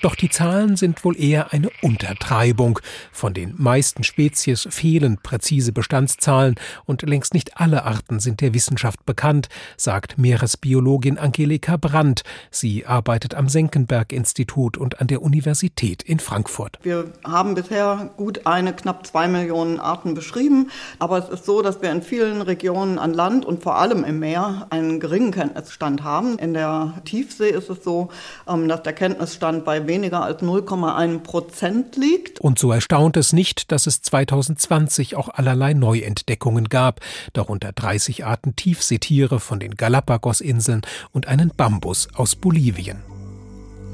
Doch 0.00 0.14
die 0.14 0.30
Zahlen 0.30 0.76
sind 0.76 1.04
wohl 1.04 1.20
eher 1.20 1.52
eine 1.52 1.70
Untertreibung. 1.82 2.78
Von 3.10 3.34
den 3.34 3.54
meisten 3.56 4.04
Spezies 4.04 4.68
fehlen 4.70 5.18
präzise 5.20 5.72
Bestandszahlen 5.72 6.54
und 6.84 7.02
längst 7.02 7.34
nicht 7.34 7.60
alle 7.60 7.84
Arten 7.84 8.20
sind 8.20 8.40
der 8.40 8.54
Wissenschaft 8.54 9.04
bekannt, 9.06 9.48
sagt 9.76 10.16
Meeresbiologin 10.16 11.18
Angelika 11.18 11.76
Brandt. 11.76 12.22
Sie 12.52 12.86
arbeitet 12.86 13.34
am 13.34 13.48
Senckenberg-Institut 13.48 14.76
und 14.76 15.00
an 15.00 15.08
der 15.08 15.20
Universität 15.20 16.04
in 16.04 16.20
Frankfurt. 16.20 16.78
Wir 16.82 17.12
haben 17.24 17.54
bisher 17.54 18.10
gut 18.16 18.46
eine 18.46 18.72
knapp 18.72 19.04
zwei 19.04 19.26
Millionen 19.26 19.80
Arten 19.80 20.14
beschrieben, 20.14 20.70
aber 21.00 21.18
es 21.18 21.28
ist 21.28 21.44
so, 21.44 21.60
dass 21.60 21.82
wir 21.82 21.90
in 21.90 22.02
vielen 22.02 22.40
Regionen 22.42 23.00
an 23.00 23.14
Land 23.14 23.44
und 23.44 23.64
vor 23.64 23.76
allem 23.76 24.04
im 24.04 24.20
Meer 24.20 24.68
einen 24.70 25.00
geringen 25.00 25.32
Kenntnisstand 25.32 26.04
haben. 26.04 26.38
In 26.38 26.54
der 26.54 26.94
Tiefsee 27.04 27.50
ist 27.50 27.68
es 27.68 27.82
so, 27.82 28.10
ähm, 28.46 28.68
dass 28.68 28.84
der 28.84 28.92
Kenntnisstand 28.92 29.64
bei 29.64 29.87
weniger 29.88 30.22
als 30.22 30.42
0,1 30.42 31.18
Prozent 31.18 31.96
liegt. 31.96 32.40
Und 32.40 32.60
so 32.60 32.70
erstaunt 32.70 33.16
es 33.16 33.32
nicht, 33.32 33.72
dass 33.72 33.88
es 33.88 34.02
2020 34.02 35.16
auch 35.16 35.28
allerlei 35.28 35.74
Neuentdeckungen 35.74 36.68
gab, 36.68 37.00
darunter 37.32 37.72
30 37.72 38.24
Arten 38.24 38.54
Tiefseetiere 38.54 39.40
von 39.40 39.58
den 39.58 39.74
Galapagos-Inseln 39.74 40.82
und 41.10 41.26
einen 41.26 41.50
Bambus 41.56 42.08
aus 42.14 42.36
Bolivien. 42.36 43.02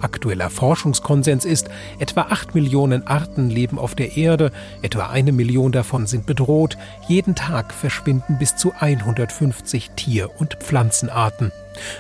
Aktueller 0.01 0.51
Forschungskonsens 0.51 1.47
ist, 1.47 1.71
etwa 1.99 2.23
8 2.23 2.55
Millionen 2.55 3.07
Arten 3.07 3.49
leben 3.49 3.79
auf 3.79 3.95
der 3.95 4.19
Erde, 4.19 4.53
etwa 4.83 5.09
eine 5.09 5.33
Million 5.33 5.73
davon 5.73 6.07
sind 6.07 6.27
bedroht, 6.27 6.77
jeden 7.09 7.35
Tag 7.35 7.73
verschwinden 7.73 8.39
bis 8.39 8.55
zu 8.57 8.73
150 8.79 9.93
Tier- 9.97 10.31
und 10.39 10.55
Pflanzenarten. 10.55 11.53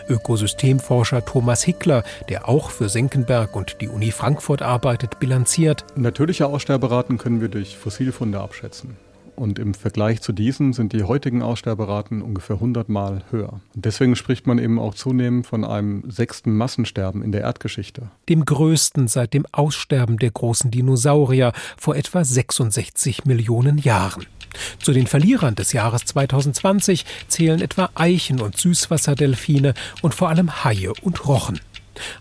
Ökosystemforscher 0.08 1.24
Thomas 1.24 1.62
Hickler, 1.62 2.04
der 2.28 2.48
auch 2.48 2.70
für 2.70 2.88
Senckenberg 2.88 3.56
und 3.56 3.80
die 3.80 3.88
Uni 3.88 4.10
Frankfurt 4.10 4.62
arbeitet, 4.62 5.20
bilanziert. 5.20 5.84
Natürliche 5.96 6.46
Aussterberaten 6.46 7.18
können 7.18 7.40
wir 7.40 7.48
durch 7.48 7.76
Fossilfunde 7.76 8.40
abschätzen. 8.40 8.96
und 9.36 9.58
im 9.58 9.74
Vergleich 9.74 10.20
zu 10.20 10.32
diesen 10.32 10.72
sind 10.72 10.92
die 10.92 11.02
heutigen 11.02 11.42
Aussterberaten 11.42 12.22
ungefähr 12.22 12.56
100 12.56 12.88
Mal 12.88 13.22
höher. 13.30 13.60
Und 13.74 13.84
deswegen 13.84 14.16
spricht 14.16 14.46
man 14.46 14.58
eben 14.58 14.78
auch 14.78 14.94
zunehmend 14.94 15.46
von 15.46 15.64
einem 15.64 16.10
sechsten 16.10 16.56
Massensterben 16.56 17.22
in 17.22 17.32
der 17.32 17.42
Erdgeschichte. 17.42 18.10
Dem 18.28 18.44
größten 18.44 19.08
seit 19.08 19.34
dem 19.34 19.46
Aussterben 19.52 20.18
der 20.18 20.30
großen 20.30 20.70
Dinosaurier 20.70 21.52
vor 21.76 21.96
etwa 21.96 22.24
66 22.24 23.24
Millionen 23.24 23.78
Jahren. 23.78 24.26
Zu 24.80 24.92
den 24.92 25.06
Verlierern 25.06 25.54
des 25.54 25.72
Jahres 25.72 26.04
2020 26.04 27.04
zählen 27.28 27.60
etwa 27.60 27.90
Eichen 27.94 28.40
und 28.40 28.56
Süßwasserdelfine 28.56 29.74
und 30.02 30.14
vor 30.14 30.28
allem 30.28 30.64
Haie 30.64 30.92
und 31.02 31.26
Rochen. 31.26 31.60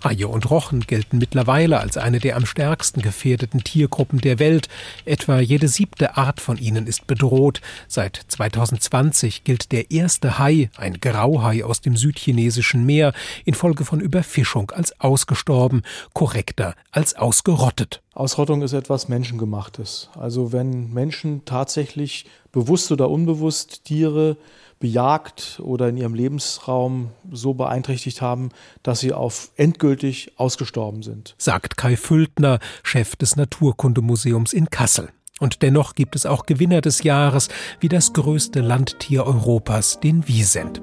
Haie 0.03 0.27
und 0.27 0.49
Rochen 0.49 0.81
gelten 0.81 1.17
mittlerweile 1.17 1.79
als 1.79 1.97
eine 1.97 2.19
der 2.19 2.35
am 2.35 2.45
stärksten 2.45 3.01
gefährdeten 3.01 3.63
Tiergruppen 3.63 4.19
der 4.19 4.39
Welt. 4.39 4.69
Etwa 5.05 5.39
jede 5.39 5.67
siebte 5.67 6.17
Art 6.17 6.41
von 6.41 6.57
ihnen 6.57 6.87
ist 6.87 7.07
bedroht. 7.07 7.61
Seit 7.87 8.19
2020 8.27 9.43
gilt 9.43 9.71
der 9.71 9.91
erste 9.91 10.39
Hai, 10.39 10.69
ein 10.77 10.99
Grauhai 10.99 11.63
aus 11.63 11.81
dem 11.81 11.97
südchinesischen 11.97 12.85
Meer, 12.85 13.13
infolge 13.45 13.85
von 13.85 13.99
Überfischung 13.99 14.71
als 14.71 14.99
ausgestorben, 14.99 15.83
korrekter 16.13 16.75
als 16.91 17.15
ausgerottet. 17.15 18.02
Ausrottung 18.13 18.61
ist 18.61 18.73
etwas 18.73 19.09
Menschengemachtes. 19.09 20.09
Also 20.15 20.51
wenn 20.51 20.93
Menschen 20.93 21.45
tatsächlich 21.45 22.25
bewusst 22.51 22.91
oder 22.91 23.09
unbewusst 23.09 23.85
Tiere 23.85 24.37
bejagt 24.79 25.61
oder 25.63 25.89
in 25.89 25.97
ihrem 25.97 26.13
Lebensraum 26.13 27.09
so 27.31 27.53
beeinträchtigt 27.53 28.21
haben, 28.21 28.49
dass 28.83 28.99
sie 28.99 29.13
auf 29.13 29.51
endgültig 29.55 30.33
ausgestorben 30.37 31.01
sind. 31.01 31.35
Sagt 31.37 31.77
Kai 31.77 31.95
Füldner, 31.95 32.59
Chef 32.83 33.15
des 33.15 33.35
Naturkundemuseums 33.35 34.53
in 34.53 34.69
Kassel. 34.69 35.09
Und 35.39 35.61
dennoch 35.61 35.95
gibt 35.95 36.15
es 36.15 36.25
auch 36.25 36.45
Gewinner 36.45 36.81
des 36.81 37.03
Jahres, 37.03 37.49
wie 37.79 37.89
das 37.89 38.13
größte 38.13 38.61
Landtier 38.61 39.25
Europas, 39.25 39.99
den 39.99 40.27
Wiesent. 40.27 40.81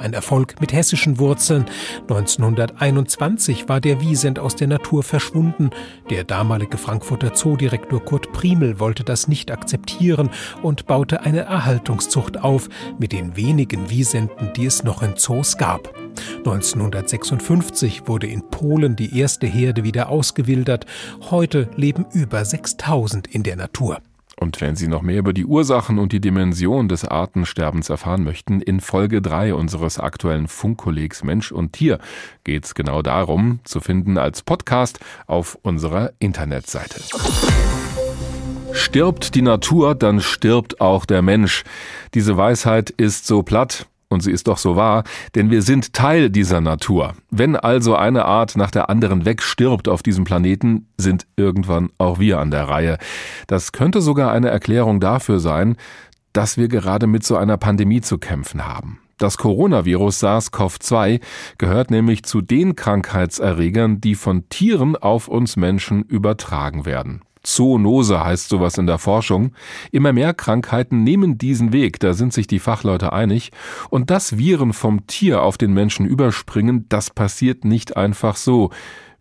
Ein 0.00 0.14
Erfolg 0.14 0.60
mit 0.60 0.72
hessischen 0.72 1.20
Wurzeln. 1.20 1.66
1921 2.02 3.68
war 3.68 3.80
der 3.80 4.00
Wiesent 4.00 4.40
aus 4.40 4.56
der 4.56 4.66
Natur 4.66 5.04
verschwunden. 5.04 5.70
Der 6.10 6.24
damalige 6.24 6.76
Frankfurter 6.76 7.34
Zoodirektor 7.34 8.04
Kurt 8.04 8.32
Primel 8.32 8.80
wollte 8.80 9.04
das 9.04 9.28
nicht 9.28 9.52
akzeptieren 9.52 10.30
und 10.62 10.86
baute 10.86 11.20
eine 11.20 11.42
Erhaltungszucht 11.42 12.42
auf 12.42 12.68
mit 12.98 13.12
den 13.12 13.36
wenigen 13.36 13.90
Wiesenten, 13.90 14.52
die 14.56 14.66
es 14.66 14.82
noch 14.82 15.02
in 15.02 15.16
Zoos 15.16 15.56
gab. 15.56 15.94
1956 16.38 18.08
wurde 18.08 18.26
in 18.26 18.42
Polen 18.50 18.96
die 18.96 19.18
erste 19.18 19.46
Herde 19.46 19.84
wieder 19.84 20.08
ausgewildert. 20.08 20.86
Heute 21.30 21.68
leben 21.76 22.06
über 22.12 22.44
6000 22.44 23.26
in 23.28 23.42
der 23.42 23.56
Natur. 23.56 23.98
Und 24.42 24.60
wenn 24.60 24.74
Sie 24.74 24.88
noch 24.88 25.02
mehr 25.02 25.20
über 25.20 25.32
die 25.32 25.44
Ursachen 25.44 26.00
und 26.00 26.12
die 26.12 26.20
Dimension 26.20 26.88
des 26.88 27.04
Artensterbens 27.04 27.90
erfahren 27.90 28.24
möchten, 28.24 28.60
in 28.60 28.80
Folge 28.80 29.22
3 29.22 29.54
unseres 29.54 30.00
aktuellen 30.00 30.48
Funkkollegs 30.48 31.22
Mensch 31.22 31.52
und 31.52 31.74
Tier 31.74 31.98
geht 32.42 32.64
es 32.64 32.74
genau 32.74 33.02
darum, 33.02 33.60
zu 33.62 33.78
finden 33.78 34.18
als 34.18 34.42
Podcast 34.42 34.98
auf 35.28 35.56
unserer 35.62 36.12
Internetseite. 36.18 37.02
Stirbt 38.72 39.34
die 39.34 39.42
Natur, 39.42 39.94
dann 39.94 40.20
stirbt 40.20 40.80
auch 40.80 41.04
der 41.04 41.22
Mensch. 41.22 41.62
Diese 42.14 42.36
Weisheit 42.36 42.90
ist 42.90 43.26
so 43.26 43.42
platt, 43.42 43.86
und 44.12 44.20
sie 44.20 44.30
ist 44.30 44.48
doch 44.48 44.58
so 44.58 44.76
wahr, 44.76 45.04
denn 45.34 45.50
wir 45.50 45.62
sind 45.62 45.92
Teil 45.92 46.30
dieser 46.30 46.60
Natur. 46.60 47.14
Wenn 47.30 47.56
also 47.56 47.96
eine 47.96 48.24
Art 48.24 48.56
nach 48.56 48.70
der 48.70 48.88
anderen 48.88 49.24
wegstirbt 49.24 49.88
auf 49.88 50.02
diesem 50.02 50.24
Planeten, 50.24 50.88
sind 50.96 51.26
irgendwann 51.36 51.90
auch 51.98 52.18
wir 52.18 52.38
an 52.38 52.50
der 52.50 52.68
Reihe. 52.68 52.98
Das 53.46 53.72
könnte 53.72 54.00
sogar 54.00 54.30
eine 54.32 54.50
Erklärung 54.50 55.00
dafür 55.00 55.40
sein, 55.40 55.76
dass 56.32 56.56
wir 56.56 56.68
gerade 56.68 57.06
mit 57.06 57.24
so 57.24 57.36
einer 57.36 57.56
Pandemie 57.56 58.00
zu 58.00 58.18
kämpfen 58.18 58.66
haben. 58.66 58.98
Das 59.18 59.38
Coronavirus 59.38 60.24
SARS-CoV-2 60.24 61.20
gehört 61.58 61.90
nämlich 61.90 62.24
zu 62.24 62.40
den 62.40 62.74
Krankheitserregern, 62.74 64.00
die 64.00 64.16
von 64.16 64.48
Tieren 64.48 64.96
auf 64.96 65.28
uns 65.28 65.56
Menschen 65.56 66.02
übertragen 66.02 66.86
werden. 66.86 67.22
Zoonose 67.42 68.22
heißt 68.24 68.48
sowas 68.48 68.78
in 68.78 68.86
der 68.86 68.98
Forschung. 68.98 69.52
Immer 69.90 70.12
mehr 70.12 70.34
Krankheiten 70.34 71.02
nehmen 71.02 71.38
diesen 71.38 71.72
Weg, 71.72 72.00
da 72.00 72.14
sind 72.14 72.32
sich 72.32 72.46
die 72.46 72.58
Fachleute 72.58 73.12
einig. 73.12 73.50
Und 73.90 74.10
dass 74.10 74.38
Viren 74.38 74.72
vom 74.72 75.06
Tier 75.06 75.42
auf 75.42 75.58
den 75.58 75.72
Menschen 75.72 76.06
überspringen, 76.06 76.86
das 76.88 77.10
passiert 77.10 77.64
nicht 77.64 77.96
einfach 77.96 78.36
so. 78.36 78.70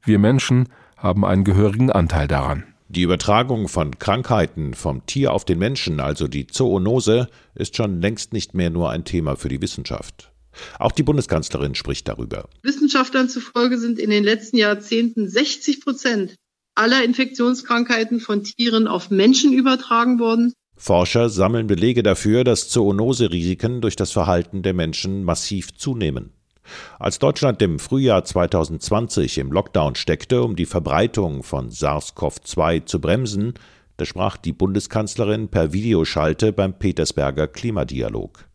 Wir 0.04 0.20
Menschen 0.20 0.70
haben 0.98 1.26
einen 1.26 1.44
gehörigen 1.44 1.92
Anteil 1.92 2.28
daran. 2.28 2.64
Die 2.90 3.04
Übertragung 3.04 3.70
von 3.70 3.98
Krankheiten 4.00 4.74
vom 4.74 5.06
Tier 5.06 5.32
auf 5.32 5.46
den 5.46 5.60
Menschen, 5.60 6.02
also 6.02 6.28
die 6.28 6.48
Zoonose, 6.48 7.30
ist 7.56 7.78
schon 7.78 8.02
längst 8.02 8.34
nicht 8.34 8.54
mehr 8.54 8.70
nur 8.70 8.90
ein 8.90 9.06
Thema 9.06 9.38
für 9.38 9.48
die 9.48 9.62
Wissenschaft. 9.62 10.32
Auch 10.78 10.92
die 10.92 11.04
Bundeskanzlerin 11.04 11.76
spricht 11.76 12.10
darüber. 12.10 12.50
Wissenschaftlern 12.64 13.30
zufolge 13.30 13.78
sind 13.78 13.98
in 13.98 14.10
den 14.10 14.26
letzten 14.26 14.58
Jahrzehnten 14.58 15.30
60 15.30 15.82
Prozent 15.82 16.36
aller 16.76 17.04
Infektionskrankheiten 17.04 18.20
von 18.20 18.44
Tieren 18.44 18.88
auf 18.88 19.10
Menschen 19.10 19.54
übertragen 19.54 20.20
worden. 20.20 20.54
Forscher 20.76 21.30
sammeln 21.30 21.68
Belege 21.68 22.02
dafür, 22.02 22.44
dass 22.44 22.70
Zoonoserisiken 22.70 23.82
durch 23.82 23.96
das 23.96 24.12
Verhalten 24.12 24.64
der 24.64 24.74
Menschen 24.74 25.24
massiv 25.24 25.76
zunehmen. 25.76 26.34
Als 27.00 27.20
Deutschland 27.20 27.62
im 27.62 27.80
Frühjahr 27.80 28.24
2020 28.24 29.38
im 29.38 29.52
Lockdown 29.52 29.96
steckte, 29.96 30.42
um 30.44 30.56
die 30.56 30.66
Verbreitung 30.66 31.44
von 31.44 31.70
SARS-CoV-2 31.70 32.86
zu 32.86 33.00
bremsen, 33.00 33.54
da 33.98 34.06
sprach 34.06 34.38
die 34.38 34.54
Bundeskanzlerin 34.54 35.50
per 35.50 35.74
Videoschalte 35.74 36.54
beim 36.54 36.78
Petersberger 36.78 37.48
Klimadialog. 37.48 38.46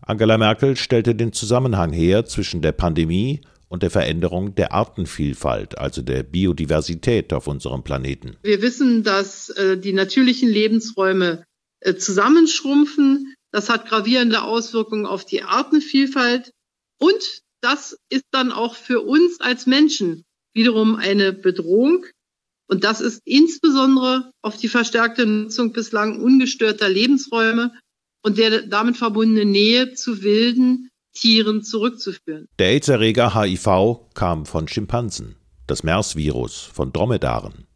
Angela 0.00 0.38
Merkel 0.38 0.76
stellte 0.76 1.14
den 1.14 1.32
Zusammenhang 1.32 1.92
her 1.92 2.24
zwischen 2.24 2.62
der 2.62 2.72
Pandemie 2.72 3.42
und 3.70 3.84
der 3.84 3.90
Veränderung 3.90 4.56
der 4.56 4.72
Artenvielfalt, 4.72 5.78
also 5.78 6.02
der 6.02 6.24
Biodiversität 6.24 7.32
auf 7.32 7.46
unserem 7.46 7.84
Planeten. 7.84 8.36
Wir 8.42 8.60
wissen, 8.62 9.04
dass 9.04 9.48
äh, 9.50 9.78
die 9.78 9.92
natürlichen 9.92 10.48
Lebensräume 10.48 11.44
äh, 11.78 11.94
zusammenschrumpfen. 11.94 13.32
Das 13.52 13.70
hat 13.70 13.88
gravierende 13.88 14.42
Auswirkungen 14.42 15.06
auf 15.06 15.24
die 15.24 15.44
Artenvielfalt. 15.44 16.50
Und 16.98 17.42
das 17.62 17.96
ist 18.10 18.24
dann 18.32 18.50
auch 18.50 18.74
für 18.74 19.00
uns 19.00 19.40
als 19.40 19.66
Menschen 19.66 20.24
wiederum 20.52 20.96
eine 20.96 21.32
Bedrohung. 21.32 22.06
Und 22.68 22.82
das 22.82 23.00
ist 23.00 23.22
insbesondere 23.24 24.32
auf 24.42 24.56
die 24.56 24.68
verstärkte 24.68 25.26
Nutzung 25.26 25.72
bislang 25.72 26.20
ungestörter 26.20 26.88
Lebensräume 26.88 27.72
und 28.22 28.36
der 28.36 28.62
damit 28.62 28.96
verbundene 28.96 29.44
Nähe 29.44 29.94
zu 29.94 30.22
wilden, 30.22 30.89
Tieren 31.12 31.62
zurückzuführen. 31.62 32.48
Der 32.58 32.68
AIDS-Erreger 32.68 33.34
HIV 33.34 34.00
kam 34.14 34.46
von 34.46 34.68
Schimpansen, 34.68 35.36
das 35.66 35.82
MERS-Virus 35.82 36.70
von 36.72 36.92
Dromedaren, 36.92 37.66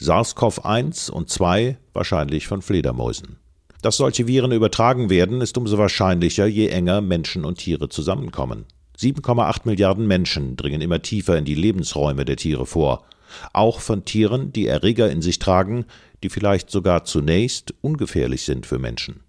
SARS-CoV-1 0.00 1.10
und 1.10 1.30
2 1.30 1.78
wahrscheinlich 1.92 2.46
von 2.46 2.62
Fledermäusen. 2.62 3.38
Dass 3.82 3.96
solche 3.96 4.26
Viren 4.26 4.52
übertragen 4.52 5.10
werden, 5.10 5.40
ist 5.40 5.58
umso 5.58 5.76
wahrscheinlicher, 5.76 6.46
je 6.46 6.68
enger 6.68 7.00
Menschen 7.00 7.44
und 7.44 7.58
Tiere 7.58 7.88
zusammenkommen. 7.88 8.64
7,8 8.98 9.62
Milliarden 9.64 10.06
Menschen 10.06 10.56
dringen 10.56 10.80
immer 10.80 11.02
tiefer 11.02 11.36
in 11.36 11.44
die 11.44 11.54
Lebensräume 11.54 12.24
der 12.24 12.36
Tiere 12.36 12.64
vor, 12.64 13.04
auch 13.52 13.80
von 13.80 14.04
Tieren, 14.04 14.52
die 14.52 14.66
Erreger 14.66 15.10
in 15.10 15.20
sich 15.20 15.38
tragen, 15.38 15.86
die 16.22 16.28
vielleicht 16.28 16.70
sogar 16.70 17.04
zunächst 17.04 17.74
ungefährlich 17.80 18.42
sind 18.42 18.66
für 18.66 18.78
Menschen. 18.78 19.23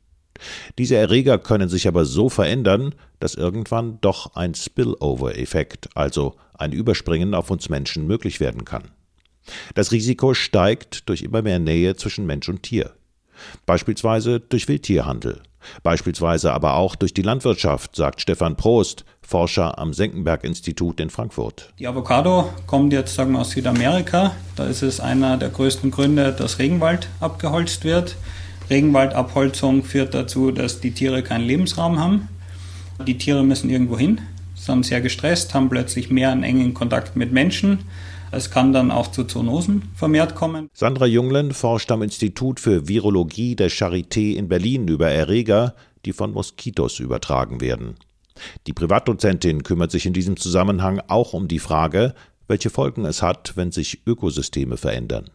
Diese 0.78 0.96
Erreger 0.96 1.38
können 1.38 1.70
sich 1.70 1.88
aber 1.88 2.06
so 2.06 2.30
verändern, 2.30 2.96
dass 3.20 3.36
irgendwann 3.36 4.00
doch 4.02 4.36
ein 4.36 4.54
Spillover-Effekt, 4.54 5.90
also 5.96 6.36
ein 6.54 6.72
Überspringen 6.72 7.34
auf 7.34 7.52
uns 7.52 7.70
Menschen 7.70 8.08
möglich 8.08 8.40
werden 8.40 8.66
kann. 8.66 8.84
Das 9.76 9.92
Risiko 9.92 10.34
steigt 10.34 11.08
durch 11.10 11.22
immer 11.22 11.42
mehr 11.42 11.60
Nähe 11.60 11.96
zwischen 11.96 12.26
Mensch 12.26 12.50
und 12.50 12.64
Tier. 12.64 12.92
Beispielsweise 13.66 14.40
durch 14.40 14.68
Wildtierhandel, 14.68 15.42
beispielsweise 15.84 16.54
aber 16.54 16.76
auch 16.76 16.96
durch 16.96 17.14
die 17.14 17.22
Landwirtschaft, 17.22 17.96
sagt 17.96 18.22
Stefan 18.22 18.56
Prost, 18.56 19.06
Forscher 19.22 19.78
am 19.80 19.94
Senckenberg-Institut 19.94 21.00
in 21.00 21.10
Frankfurt. 21.10 21.74
Die 21.80 21.88
Avocado 21.88 22.54
kommt 22.68 22.94
jetzt 22.94 23.16
sagen 23.16 23.34
wir, 23.34 23.42
aus 23.42 23.52
Südamerika. 23.52 24.36
Da 24.56 24.68
ist 24.68 24.84
es 24.84 25.00
einer 25.00 25.38
der 25.38 25.50
größten 25.50 25.92
Gründe, 25.92 26.32
dass 26.32 26.60
Regenwald 26.60 27.10
abgeholzt 27.20 27.84
wird. 27.84 28.16
Regenwaldabholzung 28.70 29.84
führt 29.84 30.14
dazu, 30.14 30.52
dass 30.52 30.82
die 30.82 30.92
Tiere 30.92 31.22
keinen 31.24 31.46
Lebensraum 31.46 32.00
haben. 32.00 32.30
Die 33.06 33.18
Tiere 33.18 33.44
müssen 33.44 33.70
irgendwo 33.70 33.98
hin, 33.98 34.22
sind 34.56 34.86
sehr 34.86 35.02
gestresst, 35.02 35.54
haben 35.54 35.70
plötzlich 35.70 36.10
mehr 36.10 36.32
einen 36.32 36.44
engen 36.44 36.74
Kontakt 36.74 37.16
mit 37.16 37.32
Menschen. 37.32 37.80
Es 38.32 38.50
kann 38.50 38.74
dann 38.74 38.92
auch 38.92 39.12
zu 39.12 39.24
Zoonosen 39.24 39.84
vermehrt 39.94 40.36
kommen. 40.36 40.70
Sandra 40.74 41.06
Junglen 41.06 41.54
forscht 41.54 41.92
am 41.92 42.02
Institut 42.02 42.60
für 42.60 42.88
Virologie 42.88 43.56
der 43.56 43.70
Charité 43.70 44.36
in 44.36 44.50
Berlin 44.50 44.88
über 44.88 45.10
Erreger, 45.10 45.76
die 46.06 46.14
von 46.14 46.32
Moskitos 46.32 47.00
übertragen 47.00 47.62
werden. 47.62 47.96
Die 48.68 48.74
Privatdozentin 48.74 49.64
kümmert 49.64 49.92
sich 49.92 50.06
in 50.06 50.14
diesem 50.14 50.38
Zusammenhang 50.38 51.02
auch 51.08 51.34
um 51.34 51.48
die 51.48 51.60
Frage, 51.60 52.14
welche 52.48 52.70
Folgen 52.70 53.06
es 53.06 53.22
hat, 53.22 53.54
wenn 53.56 53.72
sich 53.72 54.06
Ökosysteme 54.06 54.78
verändern. 54.78 55.30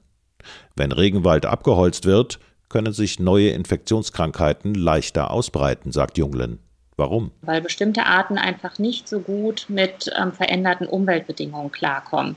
Wenn 0.77 0.93
Regenwald 0.93 1.47
abgeholzt 1.47 2.07
wird, 2.07 2.39
können 2.71 2.95
sich 2.95 3.21
neue 3.21 3.51
Infektionskrankheiten 3.51 4.75
leichter 4.75 5.31
ausbreiten, 5.31 5.93
sagt 5.93 6.17
Junglen. 6.17 6.61
Warum? 6.97 7.33
Weil 7.43 7.61
bestimmte 7.61 8.07
Arten 8.07 8.39
einfach 8.39 8.79
nicht 8.79 9.09
so 9.09 9.21
gut 9.21 9.67
mit 9.69 10.11
ähm, 10.19 10.33
veränderten 10.33 10.87
Umweltbedingungen 10.87 11.73
klarkommen. 11.73 12.37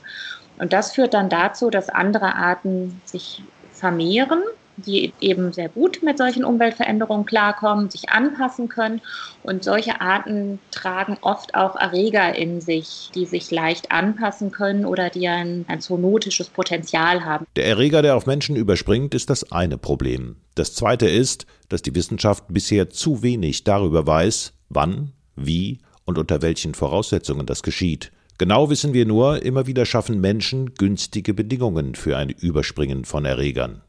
Und 0.58 0.72
das 0.72 0.92
führt 0.92 1.14
dann 1.14 1.30
dazu, 1.30 1.70
dass 1.70 1.88
andere 1.88 2.34
Arten 2.34 3.00
sich 3.04 3.42
vermehren 3.72 4.42
die 4.76 5.12
eben 5.20 5.52
sehr 5.52 5.68
gut 5.68 6.02
mit 6.02 6.18
solchen 6.18 6.44
Umweltveränderungen 6.44 7.26
klarkommen, 7.26 7.90
sich 7.90 8.10
anpassen 8.10 8.68
können. 8.68 9.00
Und 9.42 9.64
solche 9.64 10.00
Arten 10.00 10.58
tragen 10.70 11.16
oft 11.20 11.54
auch 11.54 11.76
Erreger 11.76 12.34
in 12.34 12.60
sich, 12.60 13.10
die 13.14 13.26
sich 13.26 13.50
leicht 13.50 13.92
anpassen 13.92 14.50
können 14.50 14.86
oder 14.86 15.10
die 15.10 15.28
ein, 15.28 15.64
ein 15.68 15.80
zoonotisches 15.80 16.48
Potenzial 16.48 17.24
haben. 17.24 17.46
Der 17.56 17.66
Erreger, 17.66 18.02
der 18.02 18.16
auf 18.16 18.26
Menschen 18.26 18.56
überspringt, 18.56 19.14
ist 19.14 19.30
das 19.30 19.50
eine 19.52 19.78
Problem. 19.78 20.36
Das 20.54 20.74
zweite 20.74 21.08
ist, 21.08 21.46
dass 21.68 21.82
die 21.82 21.94
Wissenschaft 21.94 22.44
bisher 22.48 22.90
zu 22.90 23.22
wenig 23.22 23.64
darüber 23.64 24.06
weiß, 24.06 24.52
wann, 24.68 25.12
wie 25.36 25.78
und 26.04 26.18
unter 26.18 26.42
welchen 26.42 26.74
Voraussetzungen 26.74 27.46
das 27.46 27.62
geschieht. 27.62 28.12
Genau 28.36 28.68
wissen 28.68 28.92
wir 28.94 29.06
nur, 29.06 29.42
immer 29.42 29.66
wieder 29.66 29.86
schaffen 29.86 30.20
Menschen 30.20 30.74
günstige 30.74 31.34
Bedingungen 31.34 31.94
für 31.94 32.16
ein 32.16 32.30
Überspringen 32.30 33.04
von 33.04 33.24
Erregern 33.24 33.82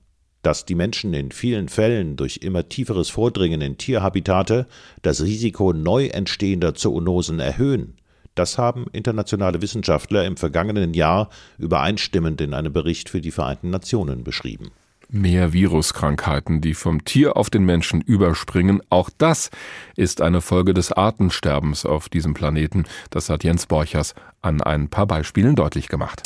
dass 0.46 0.64
die 0.64 0.76
Menschen 0.76 1.16
in 1.16 1.32
vielen 1.32 1.70
Fällen 1.70 2.18
durch 2.18 2.38
immer 2.44 2.70
tieferes 2.70 3.10
Vordringen 3.10 3.62
in 3.62 3.80
Tierhabitate 3.80 4.68
das 5.02 5.24
Risiko 5.24 5.74
neu 5.74 6.06
entstehender 6.06 6.76
Zoonosen 6.76 7.40
erhöhen. 7.40 7.96
Das 8.36 8.60
haben 8.60 8.86
internationale 8.92 9.62
Wissenschaftler 9.64 10.24
im 10.24 10.38
vergangenen 10.38 10.94
Jahr 10.94 11.30
übereinstimmend 11.58 12.42
in 12.42 12.54
einem 12.54 12.74
Bericht 12.74 13.10
für 13.10 13.22
die 13.22 13.32
Vereinten 13.32 13.72
Nationen 13.72 14.24
beschrieben. 14.24 14.70
Mehr 15.10 15.52
Viruskrankheiten, 15.52 16.62
die 16.62 16.74
vom 16.76 17.06
Tier 17.06 17.38
auf 17.38 17.50
den 17.50 17.64
Menschen 17.64 18.02
überspringen, 18.02 18.82
auch 18.90 19.10
das 19.18 19.50
ist 19.96 20.22
eine 20.22 20.42
Folge 20.42 20.76
des 20.76 20.92
Artensterbens 20.92 21.86
auf 21.86 22.08
diesem 22.10 22.34
Planeten. 22.36 22.86
Das 23.10 23.30
hat 23.30 23.44
Jens 23.44 23.66
Borchers 23.66 24.14
an 24.42 24.62
ein 24.62 24.90
paar 24.90 25.08
Beispielen 25.08 25.56
deutlich 25.56 25.88
gemacht. 25.88 26.24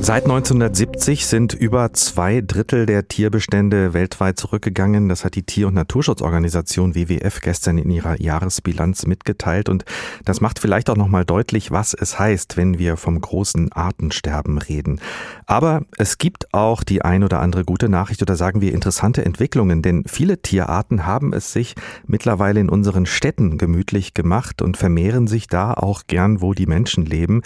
Seit 0.00 0.24
1970 0.24 1.26
sind 1.26 1.52
über 1.52 1.92
zwei 1.92 2.40
Drittel 2.40 2.86
der 2.86 3.08
Tierbestände 3.08 3.92
weltweit 3.92 4.38
zurückgegangen. 4.38 5.08
Das 5.08 5.24
hat 5.24 5.34
die 5.34 5.42
Tier- 5.42 5.66
und 5.66 5.74
Naturschutzorganisation 5.74 6.94
WWF 6.94 7.40
gestern 7.40 7.78
in 7.78 7.90
ihrer 7.90 8.18
Jahresbilanz 8.18 9.06
mitgeteilt. 9.06 9.68
Und 9.68 9.84
das 10.24 10.40
macht 10.40 10.60
vielleicht 10.60 10.88
auch 10.88 10.96
nochmal 10.96 11.24
deutlich, 11.24 11.72
was 11.72 11.94
es 11.94 12.18
heißt, 12.18 12.56
wenn 12.56 12.78
wir 12.78 12.96
vom 12.96 13.20
großen 13.20 13.72
Artensterben 13.72 14.58
reden. 14.58 15.00
Aber 15.46 15.82
es 15.98 16.16
gibt 16.16 16.54
auch 16.54 16.84
die 16.84 17.02
ein 17.02 17.22
oder 17.24 17.40
andere 17.40 17.64
gute 17.64 17.88
Nachricht 17.88 18.22
oder 18.22 18.36
sagen 18.36 18.60
wir 18.60 18.72
interessante 18.72 19.26
Entwicklungen, 19.26 19.82
denn 19.82 20.04
viele 20.06 20.40
Tierarten 20.40 21.06
haben 21.06 21.32
es 21.34 21.52
sich 21.52 21.74
mittlerweile 22.06 22.60
in 22.60 22.70
unseren 22.70 23.04
Städten 23.04 23.58
gemütlich 23.58 24.14
gemacht 24.14 24.62
und 24.62 24.76
vermehren 24.76 25.26
sich 25.26 25.48
da 25.48 25.74
auch 25.74 26.04
gern, 26.06 26.40
wo 26.40 26.54
die 26.54 26.66
Menschen 26.66 27.04
leben. 27.04 27.42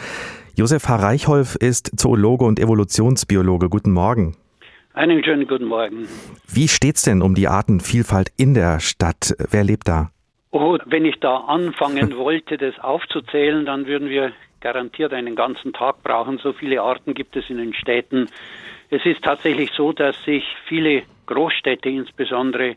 Josef 0.55 0.87
H. 0.87 0.97
Reichholf 0.97 1.57
ist 1.57 1.99
Zoologe 1.99 2.45
und 2.45 2.61
Evolutionsbiologe. 2.61 3.71
Guten 3.71 3.91
Morgen. 3.91 4.37
Einen 4.93 5.25
schönen 5.25 5.47
guten 5.47 5.65
Morgen. 5.65 6.07
Wie 6.47 6.69
steht's 6.69 7.05
denn 7.05 7.23
um 7.23 7.35
die 7.35 7.49
Artenvielfalt 7.49 8.29
in 8.37 8.53
der 8.53 8.79
Stadt? 8.79 9.35
Wer 9.51 9.65
lebt 9.65 9.89
da? 9.89 10.11
Oh, 10.51 10.77
wenn 10.85 11.07
ich 11.07 11.19
da 11.21 11.39
anfangen 11.39 12.17
wollte, 12.19 12.59
das 12.59 12.79
aufzuzählen, 12.79 13.65
dann 13.65 13.87
würden 13.87 14.11
wir 14.11 14.33
garantiert 14.61 15.15
einen 15.15 15.37
ganzen 15.37 15.73
Tag 15.73 16.03
brauchen. 16.03 16.37
So 16.37 16.53
viele 16.53 16.83
Arten 16.83 17.15
gibt 17.15 17.35
es 17.35 17.49
in 17.49 17.57
den 17.57 17.73
Städten. 17.73 18.29
Es 18.91 19.07
ist 19.07 19.23
tatsächlich 19.23 19.71
so, 19.75 19.95
dass 19.95 20.23
sich 20.25 20.45
viele 20.69 21.05
Großstädte 21.25 21.89
insbesondere 21.89 22.77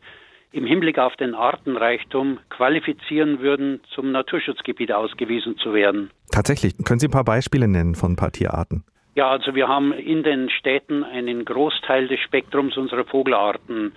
im 0.56 0.66
Hinblick 0.66 0.98
auf 0.98 1.18
den 1.18 1.36
Artenreichtum 1.36 2.40
qualifizieren 2.50 3.42
würden, 3.42 3.82
zum 3.94 4.14
Naturschutzgebiet 4.14 4.92
ausgewiesen 4.92 5.58
zu 5.58 5.74
werden. 5.74 6.12
Tatsächlich. 6.32 6.74
Können 6.86 7.00
Sie 7.00 7.08
ein 7.08 7.12
paar 7.12 7.26
Beispiele 7.26 7.68
nennen 7.68 7.94
von 7.94 8.14
ein 8.14 8.16
paar 8.16 8.32
Tierarten? 8.32 8.86
Ja, 9.16 9.30
also 9.30 9.54
wir 9.54 9.68
haben 9.68 9.92
in 9.92 10.24
den 10.24 10.50
Städten 10.50 11.04
einen 11.04 11.44
Großteil 11.44 12.08
des 12.08 12.22
Spektrums 12.22 12.78
unserer 12.78 13.04
Vogelarten. 13.04 13.92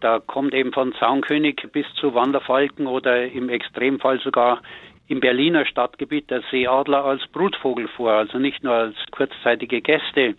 Da 0.00 0.20
kommt 0.20 0.54
eben 0.54 0.72
von 0.72 0.92
Zaunkönig 1.00 1.66
bis 1.72 1.86
zu 2.00 2.14
Wanderfalken 2.14 2.86
oder 2.86 3.26
im 3.26 3.48
Extremfall 3.48 4.20
sogar 4.20 4.62
im 5.08 5.18
Berliner 5.18 5.66
Stadtgebiet 5.66 6.30
der 6.30 6.42
Seeadler 6.50 7.04
als 7.04 7.26
Brutvogel 7.32 7.88
vor, 7.88 8.12
also 8.12 8.38
nicht 8.38 8.62
nur 8.62 8.74
als 8.74 8.96
kurzzeitige 9.10 9.80
Gäste. 9.80 10.34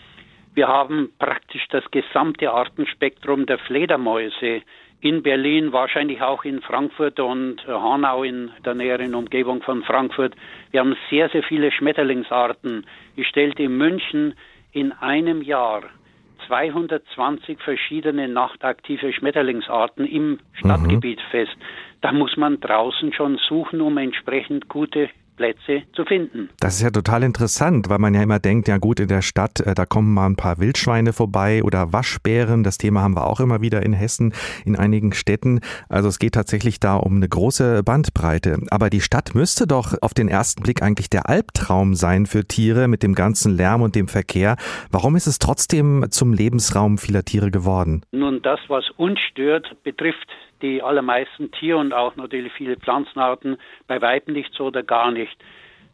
Wir 0.53 0.69
haben 0.69 1.09
praktisch 1.19 1.65
das 1.69 1.83
gesamte 1.91 2.49
Artenspektrum 2.51 3.45
der 3.45 3.57
Fledermäuse 3.57 4.61
in 5.01 5.23
Berlin, 5.23 5.71
wahrscheinlich 5.71 6.21
auch 6.21 6.43
in 6.45 6.61
Frankfurt 6.61 7.19
und 7.19 7.57
äh, 7.67 7.71
Hanau 7.71 8.23
in 8.23 8.51
der 8.65 8.73
näheren 8.73 9.13
Umgebung 9.13 9.61
von 9.61 9.83
Frankfurt. 9.83 10.35
Wir 10.71 10.79
haben 10.79 10.95
sehr, 11.09 11.29
sehr 11.29 11.43
viele 11.43 11.71
Schmetterlingsarten. 11.71 12.85
Ich 13.15 13.27
stellte 13.27 13.63
in 13.63 13.77
München 13.77 14.33
in 14.71 14.91
einem 14.91 15.41
Jahr 15.41 15.83
220 16.47 17.59
verschiedene 17.59 18.27
nachtaktive 18.27 19.13
Schmetterlingsarten 19.13 20.05
im 20.05 20.31
mhm. 20.31 20.39
Stadtgebiet 20.53 21.19
mhm. 21.19 21.31
fest. 21.31 21.57
Da 22.01 22.11
muss 22.11 22.35
man 22.37 22.59
draußen 22.59 23.13
schon 23.13 23.37
suchen, 23.47 23.81
um 23.81 23.97
entsprechend 23.97 24.67
gute 24.69 25.09
Plätze 25.35 25.83
zu 25.93 26.05
finden. 26.05 26.49
Das 26.59 26.75
ist 26.75 26.81
ja 26.81 26.89
total 26.89 27.23
interessant, 27.23 27.89
weil 27.89 27.99
man 27.99 28.13
ja 28.13 28.23
immer 28.23 28.39
denkt, 28.39 28.67
ja 28.67 28.77
gut, 28.77 28.99
in 28.99 29.07
der 29.07 29.21
Stadt, 29.21 29.59
äh, 29.59 29.73
da 29.73 29.85
kommen 29.85 30.13
mal 30.13 30.27
ein 30.27 30.35
paar 30.35 30.59
Wildschweine 30.59 31.13
vorbei 31.13 31.63
oder 31.63 31.93
Waschbären. 31.93 32.63
Das 32.63 32.77
Thema 32.77 33.01
haben 33.01 33.15
wir 33.15 33.27
auch 33.27 33.39
immer 33.39 33.61
wieder 33.61 33.83
in 33.83 33.93
Hessen, 33.93 34.33
in 34.65 34.75
einigen 34.75 35.13
Städten. 35.13 35.59
Also 35.89 36.09
es 36.09 36.19
geht 36.19 36.33
tatsächlich 36.33 36.79
da 36.79 36.95
um 36.95 37.17
eine 37.17 37.27
große 37.27 37.83
Bandbreite. 37.83 38.59
Aber 38.69 38.89
die 38.89 39.01
Stadt 39.01 39.35
müsste 39.35 39.67
doch 39.67 39.93
auf 40.01 40.13
den 40.13 40.27
ersten 40.27 40.63
Blick 40.63 40.81
eigentlich 40.81 41.09
der 41.09 41.29
Albtraum 41.29 41.95
sein 41.95 42.25
für 42.25 42.45
Tiere 42.45 42.87
mit 42.87 43.03
dem 43.03 43.15
ganzen 43.15 43.55
Lärm 43.55 43.81
und 43.81 43.95
dem 43.95 44.07
Verkehr. 44.07 44.55
Warum 44.91 45.15
ist 45.15 45.27
es 45.27 45.39
trotzdem 45.39 46.05
zum 46.09 46.33
Lebensraum 46.33 46.97
vieler 46.97 47.23
Tiere 47.23 47.51
geworden? 47.51 48.01
Nun, 48.11 48.41
das, 48.41 48.59
was 48.67 48.89
uns 48.97 49.19
stört, 49.19 49.75
betrifft 49.83 50.27
die 50.61 50.81
allermeisten 50.81 51.51
Tier- 51.51 51.77
und 51.77 51.93
auch 51.93 52.15
natürlich 52.15 52.53
viele 52.53 52.77
Pflanzenarten 52.77 53.57
bei 53.87 54.01
Weitem 54.01 54.33
nicht 54.33 54.53
so 54.53 54.65
oder 54.65 54.83
gar 54.83 55.11
nicht. 55.11 55.35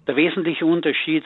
Der 0.08 0.16
wesentliche 0.16 0.66
Unterschied 0.66 1.24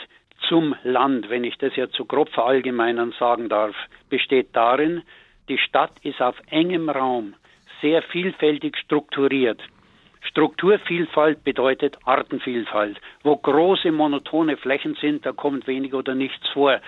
zum 0.48 0.76
Land, 0.84 1.30
wenn 1.30 1.44
ich 1.44 1.58
das 1.58 1.76
jetzt 1.76 1.96
so 1.96 2.06
grob 2.06 2.30
verallgemeinern 2.30 3.14
sagen 3.20 3.50
darf, 3.50 3.76
besteht 4.10 4.50
darin, 4.54 5.02
die 5.50 5.58
Stadt 5.58 5.94
ist 6.04 6.22
auf 6.22 6.36
engem 6.50 6.90
Raum 6.90 7.36
sehr 7.82 8.02
vielfältig 8.02 8.78
strukturiert. 8.78 9.62
Strukturvielfalt 10.22 11.44
bedeutet 11.44 11.98
Artenvielfalt. 12.04 13.00
Wo 13.24 13.36
große 13.36 13.92
monotone 13.92 14.58
Flächen 14.58 14.96
sind, 15.00 15.26
da 15.26 15.32
kommt 15.32 15.68
wenig 15.68 15.94
oder 15.94 16.16
nichts 16.16 16.48
vor. 16.50 16.80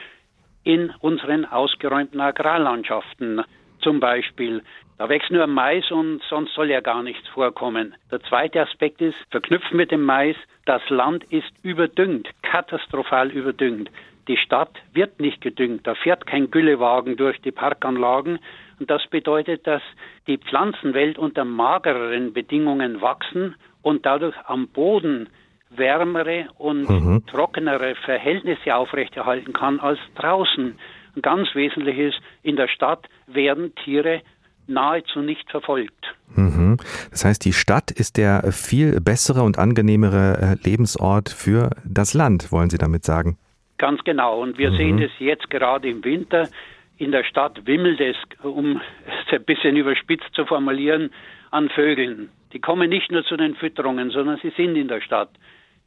In 0.63 0.91
unseren 0.99 1.45
ausgeräumten 1.45 2.19
Agrarlandschaften 2.19 3.43
zum 3.79 3.99
Beispiel 3.99 4.63
da 4.97 5.09
wächst 5.09 5.29
nur 5.29 5.45
Mais 5.45 5.91
und 5.91 6.23
sonst 6.27 6.53
soll 6.55 6.71
ja 6.71 6.81
gar 6.81 7.03
nichts 7.03 7.27
vorkommen. 7.29 7.93
Der 8.11 8.19
zweite 8.21 8.61
Aspekt 8.61 8.99
ist, 8.99 9.17
verknüpft 9.29 9.71
mit 9.71 9.91
dem 9.91 10.03
Mais, 10.03 10.35
das 10.65 10.81
Land 10.89 11.23
ist 11.25 11.51
überdüngt, 11.61 12.27
katastrophal 12.41 13.29
überdüngt. 13.29 13.91
Die 14.27 14.37
Stadt 14.37 14.71
wird 14.93 15.19
nicht 15.19 15.39
gedüngt, 15.41 15.85
da 15.85 15.93
fährt 15.93 16.25
kein 16.25 16.49
Güllewagen 16.49 17.15
durch 17.15 17.39
die 17.41 17.51
Parkanlagen. 17.51 18.39
Und 18.79 18.89
das 18.89 19.05
bedeutet, 19.07 19.67
dass 19.67 19.83
die 20.25 20.37
Pflanzenwelt 20.37 21.17
unter 21.17 21.45
magereren 21.45 22.33
Bedingungen 22.33 22.99
wachsen 22.99 23.55
und 23.83 24.05
dadurch 24.05 24.35
am 24.45 24.67
Boden 24.67 25.29
wärmere 25.69 26.47
und 26.57 26.89
mhm. 26.89 27.25
trockenere 27.27 27.95
Verhältnisse 27.95 28.75
aufrechterhalten 28.75 29.53
kann 29.53 29.79
als 29.79 29.99
draußen. 30.15 30.77
Ganz 31.21 31.53
wesentlich 31.53 31.97
ist, 31.97 32.19
in 32.43 32.55
der 32.55 32.67
Stadt 32.67 33.07
werden 33.27 33.73
Tiere 33.75 34.21
nahezu 34.67 35.19
nicht 35.19 35.49
verfolgt. 35.49 36.13
Mhm. 36.35 36.77
Das 37.09 37.25
heißt, 37.25 37.43
die 37.45 37.53
Stadt 37.53 37.91
ist 37.91 38.17
der 38.17 38.51
viel 38.51 38.99
bessere 38.99 39.43
und 39.43 39.57
angenehmere 39.57 40.57
äh, 40.61 40.67
Lebensort 40.67 41.29
für 41.29 41.71
das 41.85 42.13
Land, 42.13 42.51
wollen 42.51 42.69
Sie 42.69 42.77
damit 42.77 43.05
sagen? 43.05 43.37
Ganz 43.77 44.03
genau. 44.03 44.41
Und 44.41 44.57
wir 44.57 44.71
mhm. 44.71 44.77
sehen 44.77 45.01
es 45.01 45.11
jetzt 45.19 45.49
gerade 45.49 45.89
im 45.89 46.03
Winter. 46.03 46.49
In 46.97 47.11
der 47.11 47.23
Stadt 47.23 47.65
wimmelt 47.65 48.01
es, 48.01 48.15
um 48.43 48.81
es 49.05 49.33
ein 49.33 49.45
bisschen 49.45 49.77
überspitzt 49.77 50.33
zu 50.33 50.45
formulieren, 50.45 51.11
an 51.51 51.69
Vögeln. 51.69 52.29
Die 52.53 52.59
kommen 52.59 52.89
nicht 52.89 53.11
nur 53.11 53.23
zu 53.23 53.37
den 53.37 53.55
Fütterungen, 53.55 54.09
sondern 54.09 54.39
sie 54.41 54.51
sind 54.57 54.75
in 54.75 54.87
der 54.87 55.01
Stadt. 55.01 55.29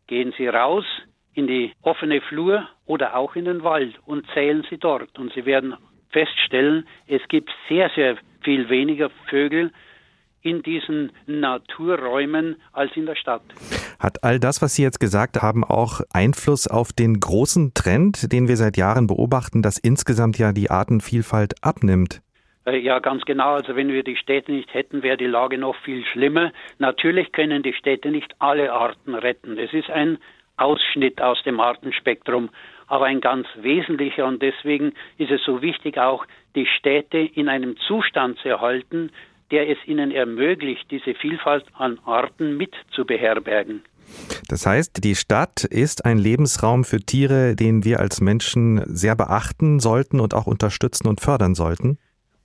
Gehen 0.07 0.33
Sie 0.37 0.47
raus 0.47 0.85
in 1.35 1.47
die 1.47 1.73
offene 1.83 2.21
Flur 2.21 2.69
oder 2.87 3.17
auch 3.17 3.37
in 3.37 3.45
den 3.45 3.63
Wald 3.63 3.95
und 4.07 4.27
zählen 4.35 4.67
Sie 4.69 4.79
dort. 4.79 5.19
Und 5.19 5.33
Sie 5.33 5.47
werden 5.47 5.75
feststellen, 6.11 6.87
es 7.07 7.23
gibt 7.29 7.51
sehr, 7.69 7.91
sehr 7.95 8.17
viel 8.43 8.69
weniger 8.69 9.11
Vögel 9.29 9.71
in 10.43 10.63
diesen 10.63 11.13
Naturräumen 11.27 12.57
als 12.73 12.97
in 12.97 13.07
der 13.07 13.15
Stadt. 13.15 13.43
Hat 13.99 14.25
all 14.25 14.41
das, 14.41 14.63
was 14.63 14.75
Sie 14.75 14.83
jetzt 14.83 14.99
gesagt 14.99 15.43
haben, 15.43 15.65
auch 15.65 16.01
Einfluss 16.13 16.67
auf 16.67 16.93
den 16.93 17.21
großen 17.21 17.75
Trend, 17.75 18.33
den 18.33 18.49
wir 18.49 18.57
seit 18.57 18.77
Jahren 18.77 19.07
beobachten, 19.07 19.61
dass 19.61 19.79
insgesamt 19.79 20.39
ja 20.39 20.53
die 20.53 20.71
Artenvielfalt 20.71 21.63
abnimmt? 21.63 22.23
Äh, 22.67 22.79
ja, 22.79 22.99
ganz 22.99 23.25
genau. 23.25 23.55
Also 23.55 23.77
wenn 23.77 23.89
wir 23.89 24.03
die 24.03 24.17
Städte 24.17 24.53
nicht 24.53 24.73
hätten, 24.73 25.03
wäre 25.03 25.19
die 25.19 25.27
Lage 25.27 25.59
noch 25.59 25.77
viel 25.85 26.05
schlimmer. 26.07 26.53
Natürlich 26.79 27.33
können 27.33 27.63
die 27.63 27.75
Städte 27.75 28.11
nicht 28.11 28.35
alle 28.39 28.73
Arten 28.73 29.15
retten. 29.15 29.59
Es 29.59 29.73
ist 29.73 29.91
ein 29.91 30.19
Ausschnitt 30.61 31.21
aus 31.21 31.43
dem 31.45 31.61
Artenspektrum, 31.61 32.51
aber 32.87 33.07
ein 33.07 33.21
ganz 33.21 33.47
wesentlicher. 33.57 34.27
Und 34.27 34.43
deswegen 34.43 34.93
ist 35.19 35.31
es 35.31 35.43
so 35.45 35.63
wichtig, 35.63 35.99
auch 35.99 36.27
die 36.55 36.67
Städte 36.67 37.19
in 37.19 37.49
einem 37.49 37.77
Zustand 37.87 38.39
zu 38.39 38.49
erhalten, 38.49 39.11
der 39.51 39.69
es 39.69 39.79
ihnen 39.87 40.11
ermöglicht, 40.11 40.91
diese 40.91 41.15
Vielfalt 41.15 41.65
an 41.75 41.99
Arten 42.05 42.57
mit 42.57 42.75
zu 42.93 43.05
beherbergen. 43.05 43.83
Das 44.49 44.67
heißt, 44.67 45.05
die 45.05 45.15
Stadt 45.15 45.65
ist 45.65 46.05
ein 46.05 46.19
Lebensraum 46.19 46.85
für 46.85 46.99
Tiere, 46.99 47.55
den 47.55 47.85
wir 47.85 48.01
als 48.01 48.21
Menschen 48.21 48.83
sehr 48.87 49.15
beachten 49.15 49.79
sollten 49.79 50.21
und 50.21 50.35
auch 50.35 50.47
unterstützen 50.47 51.09
und 51.09 51.21
fördern 51.21 51.55
sollten? 51.55 51.99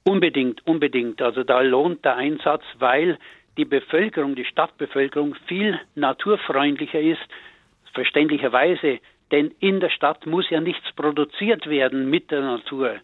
Unbedingt, 0.03 0.65
unbedingt. 0.67 1.21
Also 1.21 1.43
da 1.43 1.61
lohnt 1.61 2.05
der 2.05 2.15
Einsatz, 2.15 2.63
weil 2.77 3.17
die 3.57 3.65
Bevölkerung, 3.65 4.35
die 4.35 4.45
Stadtbevölkerung 4.45 5.35
viel 5.47 5.79
naturfreundlicher 5.95 6.99
ist, 6.99 7.25
verständlicherweise, 7.95 8.99
denn 9.31 9.51
in 9.59 9.79
der 9.79 9.89
Stadt 9.89 10.25
muss 10.27 10.49
ja 10.49 10.61
nichts 10.61 10.85
produziert 10.95 11.67
werden 11.67 12.09
mit 12.09 12.29
der 12.29 12.41
Natur. 12.41 12.97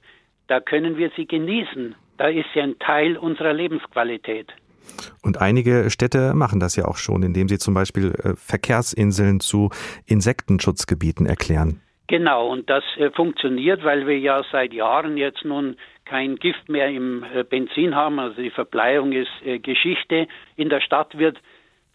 Da 0.47 0.59
können 0.59 0.97
wir 0.97 1.11
sie 1.15 1.25
genießen. 1.25 1.95
Da 2.17 2.27
ist 2.27 2.45
sie 2.53 2.61
ein 2.61 2.77
Teil 2.77 3.17
unserer 3.17 3.53
Lebensqualität. 3.53 4.53
Und 5.23 5.41
einige 5.41 5.89
Städte 5.89 6.33
machen 6.33 6.59
das 6.59 6.75
ja 6.75 6.85
auch 6.85 6.97
schon, 6.97 7.23
indem 7.23 7.47
sie 7.47 7.57
zum 7.57 7.73
Beispiel 7.73 8.13
äh, 8.23 8.35
Verkehrsinseln 8.35 9.39
zu 9.39 9.69
Insektenschutzgebieten 10.05 11.25
erklären. 11.25 11.81
Genau, 12.07 12.49
und 12.49 12.69
das 12.69 12.83
äh, 12.97 13.09
funktioniert, 13.11 13.83
weil 13.83 14.05
wir 14.05 14.19
ja 14.19 14.41
seit 14.51 14.73
Jahren 14.73 15.17
jetzt 15.17 15.45
nun 15.45 15.77
kein 16.05 16.35
Gift 16.35 16.67
mehr 16.67 16.89
im 16.89 17.23
äh, 17.23 17.43
Benzin 17.43 17.95
haben. 17.95 18.19
Also 18.19 18.41
die 18.41 18.49
Verbleierung 18.49 19.13
ist 19.13 19.31
Geschichte. 19.63 20.27
In 20.57 20.69
der 20.69 20.81
Stadt 20.81 21.17
wird 21.17 21.39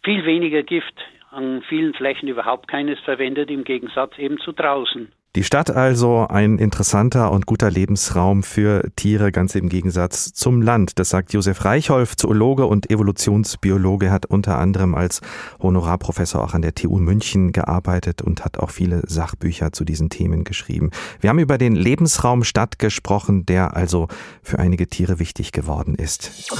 viel 0.02 0.24
weniger 0.24 0.62
Gift 0.62 0.94
an 1.37 1.62
vielen 1.68 1.94
Flächen 1.94 2.29
überhaupt 2.29 2.66
keines 2.66 2.99
verwendet, 3.01 3.51
im 3.51 3.64
Gegensatz 3.64 4.18
eben 4.18 4.38
zu 4.38 4.53
draußen. 4.53 5.12
Die 5.37 5.44
Stadt 5.44 5.70
also 5.70 6.27
ein 6.31 6.57
interessanter 6.57 7.31
und 7.31 7.44
guter 7.44 7.70
Lebensraum 7.70 8.42
für 8.42 8.88
Tiere, 8.96 9.33
ganz 9.33 9.55
im 9.55 9.68
Gegensatz 9.68 10.33
zum 10.33 10.62
Land. 10.62 10.99
Das 10.99 11.11
sagt 11.11 11.35
Josef 11.35 11.62
Reichholf, 11.62 12.16
Zoologe 12.16 12.64
und 12.64 12.90
Evolutionsbiologe, 12.90 14.11
hat 14.11 14.25
unter 14.25 14.57
anderem 14.57 14.94
als 14.94 15.20
Honorarprofessor 15.61 16.42
auch 16.42 16.55
an 16.55 16.62
der 16.62 16.75
TU 16.75 16.99
München 16.99 17.53
gearbeitet 17.53 18.22
und 18.22 18.46
hat 18.46 18.59
auch 18.59 18.70
viele 18.70 19.03
Sachbücher 19.07 19.72
zu 19.72 19.85
diesen 19.85 20.09
Themen 20.09 20.42
geschrieben. 20.42 20.90
Wir 21.20 21.29
haben 21.29 21.38
über 21.38 21.59
den 21.59 21.77
Lebensraum 21.77 22.42
Stadt 22.42 22.79
gesprochen, 22.79 23.44
der 23.44 23.77
also 23.77 24.09
für 24.42 24.59
einige 24.59 24.87
Tiere 24.87 25.18
wichtig 25.18 25.53
geworden 25.53 25.96
ist. 25.96 26.51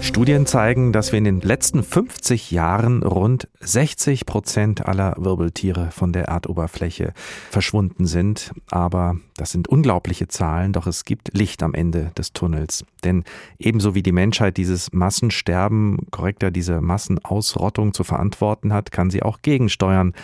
Studien 0.00 0.46
zeigen, 0.46 0.92
dass 0.92 1.12
wir 1.12 1.18
in 1.18 1.24
den 1.24 1.40
letzten 1.40 1.82
50 1.82 2.50
Jahren 2.50 3.02
rund 3.02 3.48
60 3.60 4.26
Prozent 4.26 4.86
aller 4.86 5.14
Wirbeltiere 5.16 5.90
von 5.90 6.12
der 6.12 6.24
Erdoberfläche 6.24 7.12
verschwunden 7.50 8.06
sind. 8.06 8.52
Aber 8.70 9.16
das 9.36 9.50
sind 9.52 9.68
unglaubliche 9.68 10.28
Zahlen, 10.28 10.72
doch 10.72 10.86
es 10.86 11.04
gibt 11.04 11.36
Licht 11.36 11.62
am 11.62 11.74
Ende 11.74 12.12
des 12.16 12.32
Tunnels. 12.32 12.84
Denn 13.04 13.24
ebenso 13.58 13.94
wie 13.94 14.02
die 14.02 14.12
Menschheit 14.12 14.56
dieses 14.56 14.92
Massensterben, 14.92 15.98
korrekter 16.10 16.50
diese 16.50 16.80
Massenausrottung 16.80 17.92
zu 17.92 18.04
verantworten 18.04 18.72
hat, 18.72 18.92
kann 18.92 19.10
sie 19.10 19.22
auch 19.22 19.42
gegensteuern. 19.42 20.14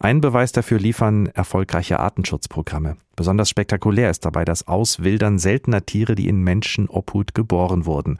Einen 0.00 0.20
Beweis 0.20 0.52
dafür 0.52 0.78
liefern 0.78 1.26
erfolgreiche 1.26 1.98
Artenschutzprogramme. 1.98 2.96
Besonders 3.16 3.48
spektakulär 3.48 4.10
ist 4.10 4.24
dabei 4.24 4.44
das 4.44 4.68
Auswildern 4.68 5.38
seltener 5.38 5.84
Tiere, 5.84 6.14
die 6.14 6.28
in 6.28 6.42
Menschenobhut 6.42 7.34
geboren 7.34 7.84
wurden. 7.84 8.18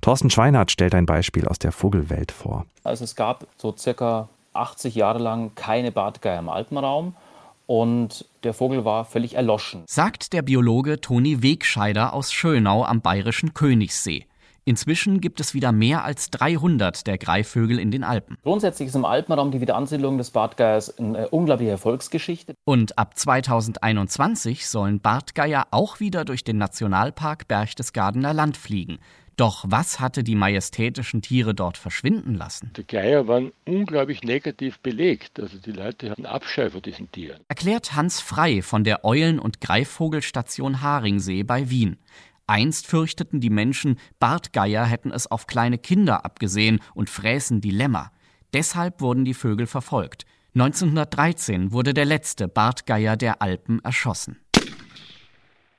Thorsten 0.00 0.30
Schweinhardt 0.30 0.70
stellt 0.70 0.94
ein 0.94 1.06
Beispiel 1.06 1.48
aus 1.48 1.58
der 1.58 1.72
Vogelwelt 1.72 2.32
vor. 2.32 2.66
Also 2.84 3.04
es 3.04 3.16
gab 3.16 3.46
so 3.56 3.74
circa 3.76 4.28
80 4.52 4.94
Jahre 4.94 5.18
lang 5.18 5.54
keine 5.54 5.92
Bartgeier 5.92 6.38
im 6.38 6.48
Alpenraum 6.48 7.14
und 7.66 8.24
der 8.44 8.54
Vogel 8.54 8.84
war 8.84 9.04
völlig 9.04 9.34
erloschen. 9.34 9.82
Sagt 9.86 10.32
der 10.32 10.42
Biologe 10.42 11.00
Toni 11.00 11.42
Wegscheider 11.42 12.12
aus 12.12 12.32
Schönau 12.32 12.84
am 12.84 13.00
bayerischen 13.00 13.54
Königssee. 13.54 14.26
Inzwischen 14.68 15.20
gibt 15.20 15.38
es 15.38 15.54
wieder 15.54 15.70
mehr 15.70 16.04
als 16.04 16.28
300 16.30 17.06
der 17.06 17.18
Greifvögel 17.18 17.78
in 17.78 17.92
den 17.92 18.02
Alpen. 18.02 18.36
Grundsätzlich 18.42 18.88
ist 18.88 18.96
im 18.96 19.04
Alpenraum 19.04 19.52
die 19.52 19.60
Wiederansiedlung 19.60 20.18
des 20.18 20.32
Bartgeiers 20.32 20.98
eine 20.98 21.28
unglaubliche 21.28 21.70
Erfolgsgeschichte. 21.70 22.54
Und 22.64 22.98
ab 22.98 23.16
2021 23.16 24.66
sollen 24.66 24.98
Bartgeier 24.98 25.68
auch 25.70 26.00
wieder 26.00 26.24
durch 26.24 26.42
den 26.42 26.58
Nationalpark 26.58 27.46
Berchtesgadener 27.46 28.34
Land 28.34 28.56
fliegen. 28.56 28.98
Doch 29.36 29.66
was 29.68 30.00
hatte 30.00 30.24
die 30.24 30.34
majestätischen 30.34 31.20
Tiere 31.20 31.54
dort 31.54 31.76
verschwinden 31.76 32.34
lassen? 32.34 32.70
Die 32.74 32.86
Geier 32.86 33.28
waren 33.28 33.52
unglaublich 33.66 34.22
negativ 34.22 34.78
belegt. 34.78 35.38
Also 35.38 35.58
die 35.58 35.72
Leute 35.72 36.10
hatten 36.10 36.24
Abscheu 36.24 36.70
vor 36.70 36.80
diesen 36.80 37.12
Tieren. 37.12 37.42
Erklärt 37.48 37.94
Hans 37.94 38.20
Frei 38.20 38.62
von 38.62 38.82
der 38.82 39.04
Eulen- 39.04 39.38
und 39.38 39.60
Greifvogelstation 39.60 40.80
Haringsee 40.80 41.42
bei 41.42 41.68
Wien. 41.68 41.98
Einst 42.46 42.86
fürchteten 42.86 43.40
die 43.40 43.50
Menschen, 43.50 43.98
Bartgeier 44.18 44.86
hätten 44.86 45.10
es 45.10 45.30
auf 45.30 45.46
kleine 45.46 45.76
Kinder 45.76 46.24
abgesehen 46.24 46.80
und 46.94 47.10
fräßen 47.10 47.60
die 47.60 47.72
Lämmer. 47.72 48.12
Deshalb 48.54 49.02
wurden 49.02 49.26
die 49.26 49.34
Vögel 49.34 49.66
verfolgt. 49.66 50.24
1913 50.54 51.72
wurde 51.72 51.92
der 51.92 52.06
letzte 52.06 52.48
Bartgeier 52.48 53.18
der 53.18 53.42
Alpen 53.42 53.84
erschossen. 53.84 54.38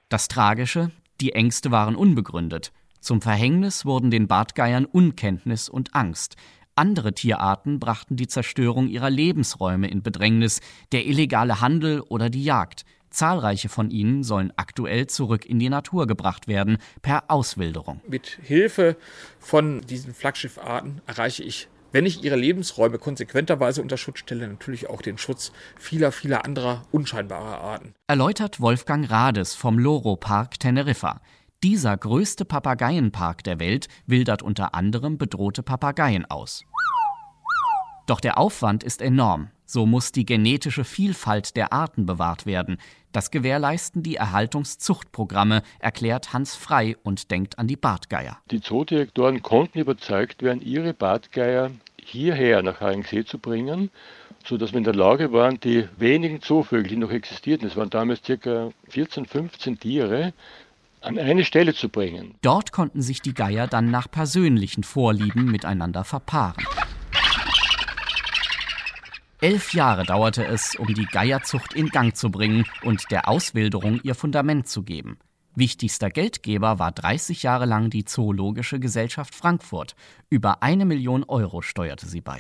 Das 0.10 0.28
Tragische, 0.28 0.92
die 1.20 1.34
Ängste 1.34 1.72
waren 1.72 1.96
unbegründet. 1.96 2.72
Zum 3.08 3.22
Verhängnis 3.22 3.86
wurden 3.86 4.12
den 4.12 4.28
Bartgeiern 4.28 4.84
Unkenntnis 4.84 5.70
und 5.70 5.96
Angst. 5.96 6.36
Andere 6.76 7.14
Tierarten 7.14 7.80
brachten 7.80 8.18
die 8.18 8.28
Zerstörung 8.28 8.90
ihrer 8.90 9.10
Lebensräume 9.10 9.90
in 9.90 10.04
Bedrängnis, 10.04 10.60
der 10.92 11.06
illegale 11.06 11.62
Handel 11.62 12.02
oder 12.02 12.30
die 12.30 12.44
Jagd. 12.44 12.84
Zahlreiche 13.10 13.70
von 13.70 13.92
ihnen 13.92 14.26
sollen 14.26 14.52
aktuell 14.58 15.08
zurück 15.08 15.46
in 15.46 15.58
die 15.58 15.70
Natur 15.70 16.06
gebracht 16.06 16.50
werden, 16.50 16.80
per 17.02 17.32
Auswilderung. 17.32 18.02
Mit 18.10 18.40
Hilfe 18.44 18.98
von 19.40 19.80
diesen 19.80 20.14
Flaggschiffarten 20.14 21.00
erreiche 21.08 21.44
ich, 21.44 21.70
wenn 21.94 22.06
ich 22.06 22.26
ihre 22.26 22.36
Lebensräume 22.36 22.98
konsequenterweise 22.98 23.82
unter 23.82 23.96
Schutz 23.96 24.20
stelle, 24.20 24.50
natürlich 24.50 24.90
auch 24.90 25.02
den 25.02 25.18
Schutz 25.18 25.54
vieler, 25.78 26.12
vieler 26.12 26.44
anderer 26.44 26.84
unscheinbarer 26.92 27.62
Arten. 27.62 27.94
Erläutert 28.08 28.60
Wolfgang 28.60 29.10
Rades 29.10 29.56
vom 29.56 29.80
Loro 29.80 30.18
Park 30.18 30.60
Teneriffa. 30.60 31.22
Dieser 31.64 31.98
größte 31.98 32.46
Papageienpark 32.46 33.44
der 33.44 33.60
Welt 33.60 33.88
wildert 34.06 34.44
unter 34.44 34.76
anderem 34.76 35.18
bedrohte 35.18 35.64
Papageien 35.64 36.30
aus. 36.30 36.64
Doch 38.06 38.20
der 38.20 38.38
Aufwand 38.38 38.84
ist 38.84 39.02
enorm. 39.02 39.50
So 39.66 39.88
muss 39.88 40.12
die 40.12 40.26
genetische 40.26 40.84
Vielfalt 40.84 41.58
der 41.58 41.74
Arten 41.74 42.06
bewahrt 42.06 42.46
werden. 42.46 42.78
Das 43.12 43.32
gewährleisten 43.32 44.04
die 44.04 44.18
Erhaltungszuchtprogramme, 44.18 45.64
erklärt 45.80 46.32
Hans 46.32 46.56
Frei 46.56 46.96
und 47.02 47.32
denkt 47.32 47.58
an 47.58 47.68
die 47.68 47.76
Bartgeier. 47.76 48.38
Die 48.52 48.62
Zoodirektoren 48.62 49.42
konnten 49.42 49.80
überzeugt 49.80 50.44
werden, 50.44 50.62
ihre 50.62 50.94
Bartgeier 50.94 51.72
hierher 52.00 52.62
nach 52.62 52.82
Haringsee 52.82 53.26
zu 53.26 53.40
bringen, 53.40 53.90
sodass 54.46 54.74
wir 54.74 54.78
in 54.78 54.84
der 54.84 54.96
Lage 54.96 55.34
waren, 55.34 55.60
die 55.60 55.90
wenigen 55.98 56.40
Zoovögel, 56.42 56.88
die 56.88 56.98
noch 56.98 57.12
existierten, 57.12 57.68
es 57.68 57.76
waren 57.76 57.90
damals 57.90 58.22
ca. 58.22 58.70
14, 58.90 59.26
15 59.26 59.80
Tiere, 59.80 60.34
an 61.02 61.18
eine 61.18 61.46
Stelle 61.46 61.74
zu 61.74 61.90
bringen. 61.90 62.36
Dort 62.42 62.72
konnten 62.72 63.02
sich 63.02 63.22
die 63.22 63.34
Geier 63.34 63.68
dann 63.68 63.92
nach 63.92 64.10
persönlichen 64.10 64.84
Vorlieben 64.84 65.46
miteinander 65.52 66.04
verpaaren. 66.04 66.64
Elf 69.40 69.74
Jahre 69.74 70.04
dauerte 70.04 70.46
es, 70.46 70.76
um 70.76 70.92
die 70.94 71.06
Geierzucht 71.06 71.74
in 71.74 71.90
Gang 71.90 72.16
zu 72.16 72.32
bringen 72.32 72.66
und 72.84 73.12
der 73.12 73.28
Auswilderung 73.28 74.00
ihr 74.02 74.16
Fundament 74.16 74.68
zu 74.68 74.82
geben. 74.82 75.20
Wichtigster 75.54 76.10
Geldgeber 76.10 76.80
war 76.80 76.92
30 76.92 77.44
Jahre 77.44 77.66
lang 77.66 77.90
die 77.90 78.06
Zoologische 78.06 78.80
Gesellschaft 78.80 79.36
Frankfurt. 79.36 79.96
Über 80.30 80.64
eine 80.64 80.86
Million 80.86 81.24
Euro 81.24 81.62
steuerte 81.62 82.08
sie 82.08 82.22
bei. 82.22 82.40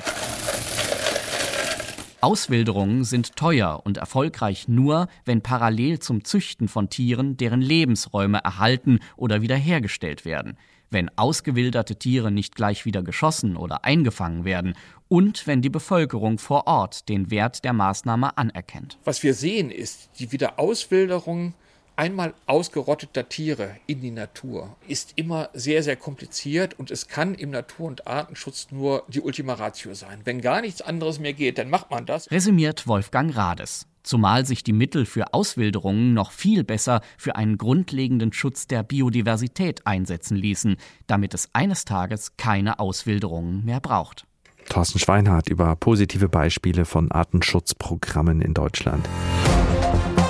Auswilderungen 2.19 3.03
sind 3.03 3.35
teuer 3.35 3.81
und 3.83 3.97
erfolgreich 3.97 4.67
nur, 4.67 5.07
wenn 5.25 5.41
parallel 5.41 5.99
zum 5.99 6.23
Züchten 6.23 6.67
von 6.67 6.89
Tieren 6.89 7.37
deren 7.37 7.61
Lebensräume 7.61 8.39
erhalten 8.43 8.99
oder 9.17 9.43
wiederhergestellt 9.43 10.25
werden, 10.25 10.57
wenn 10.89 11.15
ausgewilderte 11.15 11.97
Tiere 11.97 12.31
nicht 12.31 12.55
gleich 12.55 12.85
wieder 12.85 13.03
geschossen 13.03 13.55
oder 13.55 13.85
eingefangen 13.85 14.45
werden 14.45 14.73
und 15.07 15.45
wenn 15.45 15.61
die 15.61 15.69
Bevölkerung 15.69 16.39
vor 16.39 16.65
Ort 16.65 17.07
den 17.07 17.29
Wert 17.29 17.63
der 17.63 17.73
Maßnahme 17.73 18.35
anerkennt. 18.35 18.97
Was 19.03 19.21
wir 19.21 19.35
sehen 19.35 19.69
ist, 19.69 20.09
die 20.19 20.31
Wiederauswilderung 20.31 21.53
einmal 21.97 22.33
ausgerotteter 22.45 23.27
Tiere 23.27 23.75
in 23.87 23.99
die 23.99 24.11
Natur 24.11 24.75
ist 24.87 25.13
immer 25.15 25.49
sehr, 25.53 25.83
sehr 25.83 25.95
kompliziert 25.95 26.79
und 26.79 26.91
es 26.91 27.07
kann 27.07 27.33
im 27.33 27.49
Natur- 27.49 27.87
und 27.87 28.07
Artenschutz 28.07 28.67
nur 28.71 29.03
die 29.07 29.19
Ultima 29.19 29.53
Ratio 29.55 29.93
sein. 29.93 30.21
Wenn 30.23 30.39
gar 30.39 30.61
nichts 30.61 30.81
anderes 30.81 31.19
mehr 31.19 31.33
geht, 31.33 31.57
dann 31.57 31.69
macht 31.69 31.91
man 31.91 32.05
das. 32.05 32.31
Resümiert 32.31 32.87
Wolfgang 32.87 33.35
Rades. 33.35 33.87
zumal 34.03 34.45
sich 34.45 34.63
die 34.63 34.71
Mittel 34.71 35.05
für 35.05 35.33
Auswilderungen 35.33 36.13
noch 36.13 36.31
viel 36.31 36.63
besser 36.63 37.01
für 37.17 37.35
einen 37.35 37.57
grundlegenden 37.57 38.31
Schutz 38.31 38.65
der 38.65 38.81
Biodiversität 38.83 39.85
einsetzen 39.85 40.37
ließen, 40.37 40.77
damit 41.07 41.33
es 41.33 41.49
eines 41.51 41.83
Tages 41.83 42.37
keine 42.37 42.79
Auswilderungen 42.79 43.65
mehr 43.65 43.81
braucht. 43.81 44.25
Thorsten 44.69 44.99
Schweinhardt 44.99 45.49
über 45.49 45.75
positive 45.75 46.29
Beispiele 46.29 46.85
von 46.85 47.11
Artenschutzprogrammen 47.11 48.41
in 48.41 48.53
Deutschland. 48.53 49.05